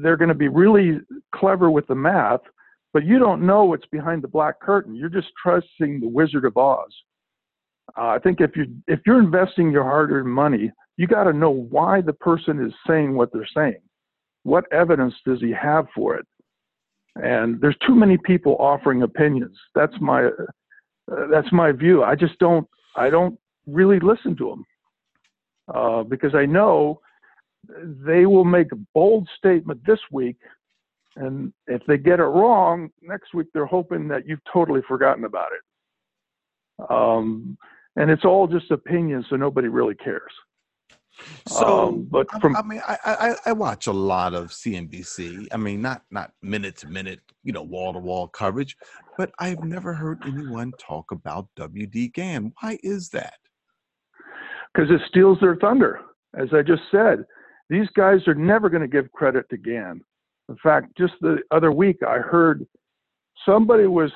they're 0.03 0.17
going 0.17 0.31
to 0.31 0.35
be 0.35 0.49
really 0.49 0.99
clever 1.35 1.71
with 1.71 1.87
the 1.89 1.95
math, 1.95 2.41
but 2.95 3.05
you 3.05 3.19
don't 3.19 3.45
know 3.45 3.65
what's 3.65 3.85
behind 3.87 4.23
the 4.23 4.29
black 4.29 4.61
curtain. 4.61 4.95
You're 4.95 5.11
just 5.11 5.29
trusting 5.43 6.01
the 6.01 6.09
Wizard 6.09 6.47
of 6.47 6.57
Oz. 6.57 6.91
Uh, 7.97 8.09
I 8.09 8.19
think 8.19 8.41
if 8.41 8.57
you 8.57 8.67
if 8.87 9.01
you're 9.07 9.21
investing 9.21 9.71
your 9.71 9.85
hard-earned 9.85 10.33
money, 10.33 10.73
you 10.97 11.07
got 11.07 11.25
to 11.25 11.33
know 11.33 11.51
why 11.51 12.01
the 12.01 12.13
person 12.13 12.65
is 12.65 12.73
saying 12.87 13.15
what 13.15 13.31
they're 13.33 13.49
saying. 13.55 13.81
What 14.43 14.65
evidence 14.73 15.15
does 15.27 15.41
he 15.41 15.53
have 15.53 15.87
for 15.95 16.17
it? 16.17 16.27
And 17.17 17.61
there's 17.61 17.77
too 17.87 17.95
many 17.95 18.17
people 18.19 18.57
offering 18.59 19.03
opinions. 19.03 19.57
That's 19.75 19.95
my 20.01 20.27
uh, 20.27 21.27
that's 21.31 21.51
my 21.53 21.73
view. 21.73 22.05
I 22.05 22.15
just 22.15 22.39
don't 22.39 22.67
I 22.97 23.11
don't 23.11 23.39
really 23.67 24.01
listen 24.01 24.37
to 24.37 24.51
them 24.51 24.67
uh, 25.75 26.03
because 26.03 26.35
I 26.35 26.47
know 26.47 27.01
they 28.07 28.27
will 28.27 28.45
make 28.45 28.73
a 28.73 28.79
bold 28.95 29.29
statement 29.37 29.81
this 29.87 30.01
week, 30.11 30.37
and 31.17 31.53
if 31.67 31.83
they 31.87 31.99
get 31.99 32.21
it 32.21 32.25
wrong 32.25 32.91
next 33.03 33.35
week, 33.35 33.49
they're 33.53 33.67
hoping 33.67 34.09
that 34.09 34.27
you've 34.27 34.45
totally 34.53 34.81
forgotten 34.89 35.25
about 35.25 35.51
it. 35.53 36.91
Um, 36.91 37.59
and 37.97 38.11
it's 38.11 38.25
all 38.25 38.47
just 38.47 38.71
opinion, 38.71 39.25
so 39.29 39.37
nobody 39.37 39.69
really 39.69 39.97
cares. 39.97 40.33
So, 41.47 41.89
um, 41.89 42.09
but 42.11 42.31
from 42.41 42.57
I, 42.57 42.61
I 42.61 42.63
mean, 42.63 42.83
I, 42.87 42.97
I, 43.05 43.35
I 43.47 43.53
watch 43.53 43.87
a 43.87 43.93
lot 43.93 44.35
of 44.35 44.49
CNBC. 44.49 45.49
I 45.53 45.57
mean, 45.57 45.81
not 45.83 46.03
not 46.11 46.33
minute 46.43 46.77
to 46.79 46.89
minute, 46.89 47.21
you 47.43 47.53
know, 47.53 47.63
wall 47.63 47.93
to 47.93 47.99
wall 47.99 48.29
coverage, 48.29 48.77
but 49.17 49.31
I've 49.39 49.63
never 49.65 49.95
heard 49.95 50.23
anyone 50.25 50.73
talk 50.79 51.11
about 51.11 51.49
WD 51.59 52.13
Gann. 52.15 52.53
Why 52.61 52.79
is 52.83 53.09
that? 53.11 53.35
Because 54.75 54.91
it 54.91 55.01
steals 55.09 55.39
their 55.41 55.57
thunder. 55.57 56.01
As 56.39 56.49
I 56.53 56.63
just 56.63 56.83
said, 56.91 57.25
these 57.71 57.89
guys 57.97 58.27
are 58.27 58.35
never 58.35 58.69
going 58.69 58.83
to 58.83 58.89
give 58.89 59.11
credit 59.13 59.47
to 59.51 59.57
Gann. 59.57 60.03
In 60.49 60.57
fact, 60.63 60.97
just 60.97 61.15
the 61.21 61.39
other 61.51 61.73
week, 61.73 61.99
I 62.07 62.19
heard 62.19 62.67
somebody 63.45 63.87
was 63.87 64.11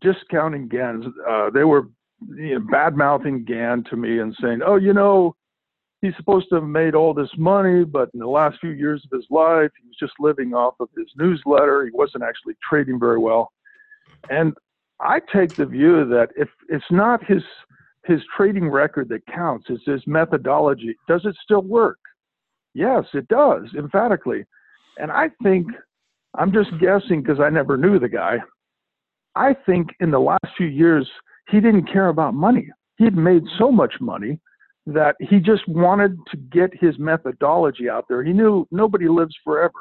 discounting 0.00 0.68
Gann. 0.68 1.12
Uh, 1.28 1.50
they 1.50 1.64
were 1.64 1.88
you 2.28 2.58
know, 2.58 2.66
bad 2.70 2.96
mouthing 2.96 3.44
Gann 3.44 3.84
to 3.90 3.96
me 3.96 4.18
and 4.20 4.34
saying, 4.40 4.60
oh, 4.64 4.76
you 4.76 4.92
know, 4.92 5.34
he's 6.00 6.16
supposed 6.16 6.48
to 6.48 6.56
have 6.56 6.64
made 6.64 6.94
all 6.94 7.14
this 7.14 7.30
money, 7.36 7.84
but 7.84 8.10
in 8.14 8.20
the 8.20 8.28
last 8.28 8.58
few 8.60 8.70
years 8.70 9.04
of 9.04 9.16
his 9.16 9.26
life, 9.30 9.70
he 9.80 9.86
was 9.88 9.96
just 9.98 10.12
living 10.18 10.54
off 10.54 10.74
of 10.80 10.88
his 10.96 11.08
newsletter. 11.16 11.84
He 11.84 11.90
wasn't 11.92 12.24
actually 12.24 12.54
trading 12.68 12.98
very 12.98 13.18
well. 13.18 13.52
And 14.28 14.54
I 15.00 15.20
take 15.32 15.54
the 15.56 15.66
view 15.66 16.04
that 16.08 16.28
if 16.36 16.48
it's 16.68 16.90
not 16.90 17.24
his 17.24 17.42
his 18.04 18.20
trading 18.36 18.68
record 18.68 19.08
that 19.10 19.26
counts. 19.26 19.66
It's 19.68 19.84
his 19.84 20.02
methodology. 20.06 20.96
Does 21.08 21.22
it 21.24 21.36
still 21.42 21.62
work? 21.62 21.98
Yes, 22.74 23.04
it 23.14 23.28
does, 23.28 23.64
emphatically. 23.76 24.44
And 24.98 25.10
I 25.10 25.30
think, 25.42 25.66
I'm 26.34 26.52
just 26.52 26.70
guessing 26.78 27.22
because 27.22 27.40
I 27.40 27.50
never 27.50 27.76
knew 27.76 27.98
the 27.98 28.08
guy. 28.08 28.38
I 29.34 29.54
think 29.66 29.90
in 30.00 30.10
the 30.10 30.20
last 30.20 30.46
few 30.56 30.66
years, 30.66 31.08
he 31.48 31.60
didn't 31.60 31.90
care 31.92 32.08
about 32.08 32.34
money. 32.34 32.68
He 32.96 33.04
had 33.04 33.16
made 33.16 33.42
so 33.58 33.72
much 33.72 33.94
money 34.00 34.38
that 34.94 35.16
he 35.20 35.38
just 35.38 35.66
wanted 35.68 36.16
to 36.30 36.36
get 36.36 36.70
his 36.78 36.98
methodology 36.98 37.88
out 37.88 38.06
there. 38.08 38.22
He 38.22 38.32
knew 38.32 38.66
nobody 38.70 39.08
lives 39.08 39.34
forever. 39.44 39.72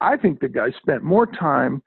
I 0.00 0.16
think 0.16 0.40
the 0.40 0.48
guy 0.48 0.70
spent 0.80 1.02
more 1.02 1.26
time 1.26 1.82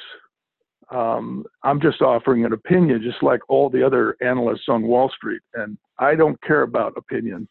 um, 0.91 1.45
I'm 1.63 1.81
just 1.81 2.03
offering 2.03 2.45
an 2.45 2.53
opinion, 2.53 3.01
just 3.03 3.23
like 3.23 3.41
all 3.49 3.71
the 3.71 3.85
other 3.85 4.17
analysts 4.21 4.69
on 4.69 4.83
Wall 4.83 5.11
Street, 5.15 5.43
and 5.55 5.79
I 5.99 6.15
don't 6.15 6.41
care 6.43 6.63
about 6.63 6.95
opinion. 6.97 7.49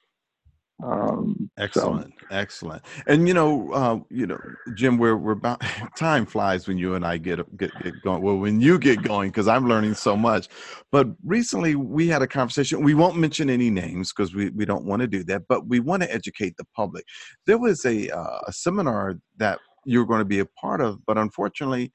Um, 0.83 1.51
excellent, 1.59 2.13
so. 2.19 2.27
excellent. 2.35 2.81
And 3.05 3.27
you 3.27 3.33
know, 3.33 3.71
uh, 3.71 3.99
you 4.09 4.25
know, 4.25 4.39
Jim, 4.73 4.97
we're 4.97 5.15
we're 5.15 5.33
about 5.33 5.61
time 5.97 6.25
flies 6.25 6.67
when 6.67 6.77
you 6.77 6.95
and 6.95 7.05
I 7.05 7.17
get 7.17 7.39
get, 7.57 7.71
get 7.83 8.01
going. 8.01 8.21
Well, 8.21 8.37
when 8.37 8.59
you 8.61 8.79
get 8.79 9.03
going, 9.03 9.29
because 9.29 9.47
I'm 9.47 9.67
learning 9.67 9.93
so 9.93 10.17
much. 10.17 10.47
But 10.91 11.07
recently, 11.23 11.75
we 11.75 12.07
had 12.07 12.21
a 12.21 12.27
conversation. 12.27 12.83
We 12.83 12.95
won't 12.95 13.15
mention 13.15 13.49
any 13.49 13.69
names 13.69 14.11
because 14.11 14.33
we 14.33 14.49
we 14.49 14.65
don't 14.65 14.85
want 14.85 15.01
to 15.01 15.07
do 15.07 15.23
that. 15.25 15.43
But 15.47 15.67
we 15.67 15.79
want 15.79 16.01
to 16.03 16.11
educate 16.11 16.57
the 16.57 16.65
public. 16.75 17.05
There 17.45 17.59
was 17.59 17.85
a 17.85 18.09
uh, 18.09 18.39
a 18.47 18.51
seminar 18.51 19.15
that 19.37 19.59
you 19.85 19.99
were 19.99 20.05
going 20.05 20.19
to 20.19 20.25
be 20.25 20.39
a 20.39 20.45
part 20.45 20.81
of, 20.81 20.99
but 21.05 21.17
unfortunately, 21.17 21.91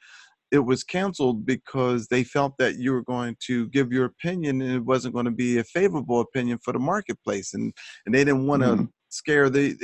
it 0.53 0.59
was 0.61 0.85
canceled 0.85 1.45
because 1.45 2.07
they 2.09 2.25
felt 2.25 2.55
that 2.59 2.77
you 2.77 2.93
were 2.93 3.03
going 3.03 3.37
to 3.47 3.67
give 3.69 3.93
your 3.93 4.07
opinion 4.07 4.63
and 4.63 4.73
it 4.73 4.85
wasn't 4.85 5.15
going 5.15 5.25
to 5.25 5.31
be 5.31 5.59
a 5.59 5.65
favorable 5.65 6.21
opinion 6.21 6.59
for 6.63 6.73
the 6.73 6.79
marketplace 6.79 7.55
and 7.55 7.73
and 8.05 8.15
they 8.15 8.25
didn't 8.25 8.47
want 8.47 8.63
to 8.63 8.69
mm-hmm. 8.69 8.85
scare 9.09 9.51
the 9.51 9.77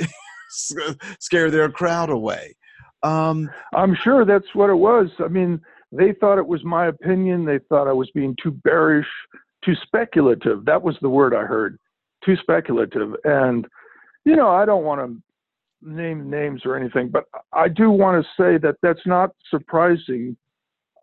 scare 1.19 1.51
their 1.51 1.69
crowd 1.69 2.09
away. 2.09 2.55
Um, 3.01 3.49
i'm 3.75 3.95
sure 3.95 4.25
that's 4.25 4.53
what 4.53 4.69
it 4.69 4.75
was. 4.75 5.09
I 5.19 5.27
mean 5.27 5.59
they 5.91 6.13
thought 6.13 6.39
it 6.39 6.47
was 6.47 6.63
my 6.63 6.87
opinion. 6.87 7.45
They 7.45 7.59
thought 7.69 7.87
i 7.87 7.93
was 7.93 8.09
being 8.11 8.35
too 8.41 8.51
bearish 8.51 9.07
too 9.63 9.75
speculative. 9.83 10.65
That 10.65 10.81
was 10.81 10.95
the 11.01 11.09
word 11.09 11.33
i 11.35 11.43
heard 11.43 11.77
too 12.25 12.37
speculative. 12.37 13.15
And 13.25 13.67
you 14.25 14.35
know 14.35 14.49
i 14.49 14.65
don't 14.65 14.83
want 14.83 15.01
to 15.01 15.21
name 15.85 16.29
names 16.29 16.61
or 16.65 16.75
anything, 16.77 17.09
but 17.09 17.25
I 17.51 17.67
do 17.67 17.89
want 17.89 18.23
to 18.23 18.41
say 18.41 18.57
that 18.59 18.75
that's 18.81 19.05
not 19.05 19.31
surprising 19.49 20.37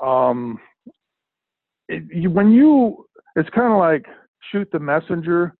um, 0.02 0.58
it, 1.88 2.04
you, 2.12 2.30
when 2.30 2.50
you, 2.50 3.06
it's 3.36 3.50
kind 3.50 3.72
of 3.72 3.78
like 3.78 4.06
shoot 4.50 4.68
the 4.72 4.78
messenger. 4.78 5.54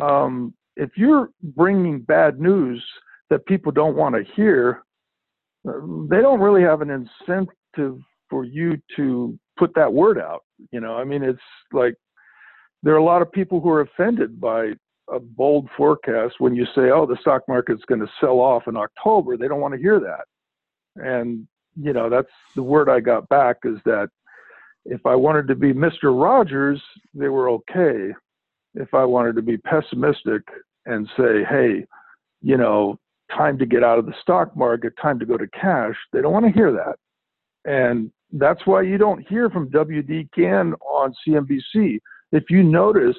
Um, 0.00 0.54
if 0.76 0.90
you're 0.96 1.28
bringing 1.42 2.00
bad 2.00 2.40
news 2.40 2.82
that 3.30 3.44
people 3.46 3.72
don't 3.72 3.96
want 3.96 4.14
to 4.14 4.24
hear, 4.34 4.82
they 5.64 6.20
don't 6.20 6.40
really 6.40 6.62
have 6.62 6.80
an 6.80 6.90
incentive 6.90 7.98
for 8.28 8.44
you 8.44 8.80
to 8.96 9.38
put 9.58 9.74
that 9.74 9.92
word 9.92 10.18
out. 10.18 10.42
You 10.70 10.80
know, 10.80 10.96
I 10.96 11.04
mean, 11.04 11.22
it's 11.22 11.40
like 11.72 11.94
there 12.82 12.94
are 12.94 12.98
a 12.98 13.04
lot 13.04 13.22
of 13.22 13.30
people 13.30 13.60
who 13.60 13.70
are 13.70 13.82
offended 13.82 14.40
by 14.40 14.72
a 15.12 15.18
bold 15.20 15.68
forecast 15.76 16.34
when 16.38 16.54
you 16.54 16.64
say, 16.74 16.90
"Oh, 16.90 17.06
the 17.06 17.18
stock 17.20 17.42
market's 17.48 17.84
going 17.86 18.00
to 18.00 18.10
sell 18.20 18.40
off 18.40 18.66
in 18.66 18.76
October." 18.76 19.36
They 19.36 19.48
don't 19.48 19.60
want 19.60 19.74
to 19.74 19.80
hear 19.80 20.00
that, 20.00 20.24
and 20.96 21.46
you 21.80 21.92
know, 21.92 22.08
that's 22.08 22.30
the 22.54 22.62
word 22.62 22.88
I 22.88 23.00
got 23.00 23.28
back 23.28 23.58
is 23.64 23.78
that 23.84 24.08
if 24.84 25.04
I 25.06 25.14
wanted 25.14 25.48
to 25.48 25.54
be 25.54 25.72
Mr. 25.72 26.20
Rogers, 26.20 26.82
they 27.14 27.28
were 27.28 27.50
okay. 27.50 28.12
If 28.74 28.94
I 28.94 29.04
wanted 29.04 29.36
to 29.36 29.42
be 29.42 29.56
pessimistic 29.58 30.42
and 30.86 31.08
say, 31.16 31.44
hey, 31.48 31.84
you 32.40 32.56
know, 32.56 32.98
time 33.34 33.58
to 33.58 33.66
get 33.66 33.84
out 33.84 33.98
of 33.98 34.06
the 34.06 34.14
stock 34.20 34.56
market, 34.56 34.92
time 35.00 35.18
to 35.18 35.26
go 35.26 35.36
to 35.36 35.46
cash, 35.48 35.94
they 36.12 36.20
don't 36.20 36.32
want 36.32 36.46
to 36.46 36.52
hear 36.52 36.72
that. 36.72 36.96
And 37.64 38.10
that's 38.32 38.66
why 38.66 38.82
you 38.82 38.98
don't 38.98 39.26
hear 39.28 39.50
from 39.50 39.70
WD 39.70 40.30
Gann 40.32 40.74
on 40.74 41.14
CNBC. 41.26 42.00
If 42.32 42.44
you 42.50 42.62
noticed, 42.62 43.18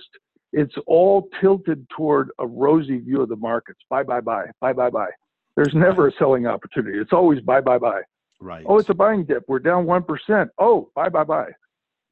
it's 0.51 0.73
all 0.85 1.29
tilted 1.39 1.87
toward 1.95 2.29
a 2.39 2.45
rosy 2.45 2.99
view 2.99 3.21
of 3.21 3.29
the 3.29 3.35
markets. 3.35 3.79
Buy, 3.89 4.03
buy, 4.03 4.21
buy, 4.21 4.45
buy, 4.59 4.73
buy, 4.73 4.89
buy. 4.89 5.07
There's 5.55 5.73
never 5.73 6.07
a 6.07 6.11
selling 6.17 6.47
opportunity. 6.47 6.99
It's 6.99 7.13
always 7.13 7.39
buy, 7.41 7.61
buy, 7.61 7.77
buy. 7.77 8.01
Right. 8.43 8.65
Oh, 8.67 8.77
it's 8.77 8.89
a 8.89 8.93
buying 8.93 9.23
dip. 9.23 9.45
We're 9.47 9.59
down 9.59 9.85
one 9.85 10.03
percent. 10.03 10.49
Oh, 10.57 10.89
buy, 10.95 11.07
buy, 11.07 11.23
buy. 11.23 11.51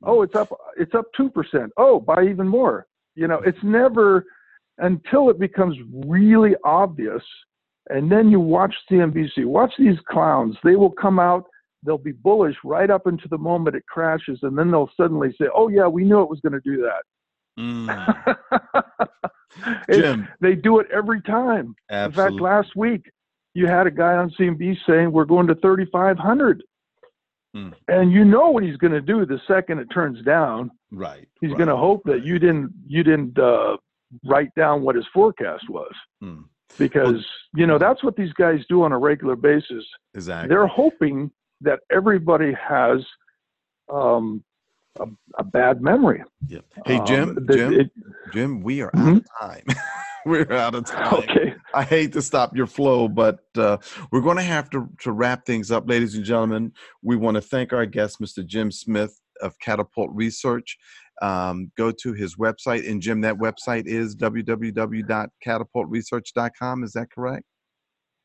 Oh, 0.02 0.22
it's 0.22 0.34
up. 0.34 0.50
It's 0.78 0.96
up 0.96 1.06
two 1.16 1.30
percent. 1.30 1.74
Oh, 1.76 2.00
buy 2.00 2.24
even 2.24 2.48
more. 2.48 2.88
You 3.16 3.28
know, 3.28 3.42
it's 3.46 3.62
never 3.64 4.24
until 4.78 5.30
it 5.30 5.40
becomes 5.40 5.78
really 5.92 6.56
obvious, 6.64 7.22
and 7.90 8.10
then 8.10 8.32
you 8.32 8.40
watch 8.40 8.74
CNBC. 8.90 9.46
Watch 9.46 9.74
these 9.78 9.98
clowns. 10.10 10.56
They 10.64 10.78
will 10.78 10.92
come 10.92 11.20
out. 11.20 11.44
They'll 11.84 11.98
be 11.98 12.14
bullish 12.14 12.56
right 12.64 12.90
up 12.90 13.08
into 13.08 13.28
the 13.28 13.38
moment 13.38 13.76
it 13.76 13.86
crashes, 13.88 14.40
and 14.44 14.58
then 14.58 14.72
they'll 14.72 14.92
suddenly 14.96 15.36
say, 15.40 15.48
"Oh 15.54 15.68
yeah, 15.68 15.88
we 15.88 16.06
knew 16.06 16.22
it 16.22 16.30
was 16.30 16.40
going 16.40 16.54
to 16.54 16.62
do 16.62 16.82
that." 16.84 17.04
Mm. 17.60 19.10
Jim, 19.92 20.30
they 20.40 20.56
do 20.56 20.80
it 20.80 20.88
every 20.94 21.22
time. 21.24 21.76
Absolutely. 21.90 22.24
In 22.24 22.32
fact, 22.32 22.42
last 22.42 22.76
week 22.78 23.12
you 23.54 23.68
had 23.68 23.88
a 23.88 23.92
guy 23.92 24.16
on 24.16 24.32
CNBC 24.32 24.78
saying 24.88 25.12
we're 25.12 25.26
going 25.26 25.48
to 25.48 25.56
3,500. 25.56 26.64
Hmm. 27.54 27.70
And 27.88 28.12
you 28.12 28.24
know 28.24 28.50
what 28.50 28.64
he's 28.64 28.78
going 28.78 28.94
to 28.94 29.02
do 29.02 29.26
the 29.26 29.42
second 29.48 29.80
it 29.80 29.88
turns 29.94 30.24
down. 30.24 30.72
Right. 30.92 31.28
He's 31.42 31.52
right, 31.52 31.58
going 31.58 31.70
to 31.70 31.76
hope 31.76 32.02
that 32.06 32.24
you 32.24 32.40
didn't 32.40 32.72
you 32.88 33.04
didn't 33.04 33.38
uh, 33.38 33.78
write 34.26 34.54
down 34.56 34.84
what 34.84 34.96
his 34.96 35.06
forecast 35.14 35.70
was. 35.70 35.92
Hmm. 36.22 36.42
Because 36.78 37.14
well, 37.14 37.24
you 37.56 37.68
know 37.68 37.78
that's 37.78 38.02
what 38.04 38.16
these 38.16 38.32
guys 38.34 38.62
do 38.70 38.84
on 38.84 38.94
a 38.94 38.98
regular 38.98 39.36
basis. 39.36 39.84
Exactly. 40.14 40.48
They're 40.48 40.68
hoping 40.68 41.30
that 41.60 41.82
everybody 41.92 42.54
has 42.54 43.06
um, 43.92 44.42
a, 44.98 45.06
a, 45.38 45.44
bad 45.44 45.82
memory. 45.82 46.24
Yep. 46.48 46.66
Hey 46.86 47.02
Jim, 47.06 47.38
um, 47.38 47.48
Jim, 47.52 47.74
it, 47.74 47.92
Jim, 48.32 48.62
we 48.62 48.82
are 48.82 48.92
mm-hmm. 48.92 49.18
out 49.42 49.58
of 49.58 49.66
time. 49.66 49.66
we're 50.26 50.52
out 50.52 50.76
of 50.76 50.86
time. 50.86 51.14
Okay. 51.16 51.56
I 51.74 51.84
hate 51.84 52.14
to 52.14 52.22
stop 52.22 52.56
your 52.56 52.68
flow, 52.68 53.08
but 53.08 53.40
uh, 53.58 53.78
we're 54.12 54.22
going 54.22 54.38
to 54.38 54.44
have 54.44 54.70
to, 54.72 54.90
to 55.02 55.12
wrap 55.12 55.46
things 55.46 55.72
up. 55.72 55.90
Ladies 55.90 56.16
and 56.16 56.24
gentlemen, 56.24 56.72
we 57.02 57.16
want 57.16 57.36
to 57.36 57.42
thank 57.42 57.74
our 57.74 57.86
guest, 57.86 58.22
Mr. 58.22 58.46
Jim 58.46 58.72
Smith 58.72 59.20
of 59.42 59.58
Catapult 59.60 60.12
Research. 60.14 60.78
Um, 61.22 61.72
go 61.78 61.92
to 61.92 62.14
his 62.14 62.36
website. 62.36 62.90
And 62.90 63.00
Jim, 63.02 63.22
that 63.22 63.38
website 63.38 63.84
is 63.86 64.16
www.catapultresearch.com. 64.16 66.84
Is 66.84 66.94
that 66.94 67.12
correct? 67.12 67.44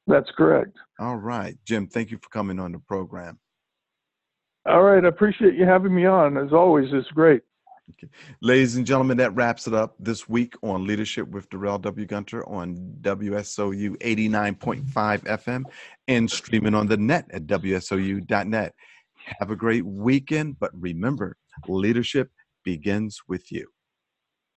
That's 0.07 0.31
correct. 0.37 0.77
All 0.99 1.17
right. 1.17 1.57
Jim, 1.67 1.89
thank 1.89 2.11
you 2.11 2.19
for 2.23 2.29
coming 2.31 2.61
on 2.61 2.73
the 2.73 2.79
program. 2.79 3.39
All 4.67 4.83
right. 4.83 5.05
I 5.05 5.09
appreciate 5.09 5.55
you 5.55 5.67
having 5.67 5.95
me 5.95 6.07
on. 6.07 6.37
As 6.37 6.53
always, 6.53 6.89
it's 6.93 7.09
great. 7.09 7.43
Ladies 8.41 8.77
and 8.77 8.87
gentlemen, 8.87 9.17
that 9.19 9.35
wraps 9.35 9.67
it 9.67 9.75
up 9.75 9.95
this 9.99 10.29
week 10.29 10.55
on 10.63 10.87
Leadership 10.87 11.29
with 11.29 11.49
Darrell 11.51 11.79
W. 11.79 12.07
Gunter 12.07 12.47
on 12.49 12.97
WSOU 13.01 13.97
89.5 13.99 14.85
FM 15.25 15.65
and 16.09 16.31
streaming 16.31 16.75
on 16.75 16.87
the 16.87 16.97
net 16.97 17.27
at 17.33 17.47
WSOU.net. 17.47 18.75
Have 19.39 19.51
a 19.51 19.57
great 19.57 19.85
weekend, 19.85 20.59
but 20.59 20.71
remember, 20.75 21.37
leadership 21.69 22.31
begins 22.65 23.21
with 23.29 23.51
you. 23.51 23.69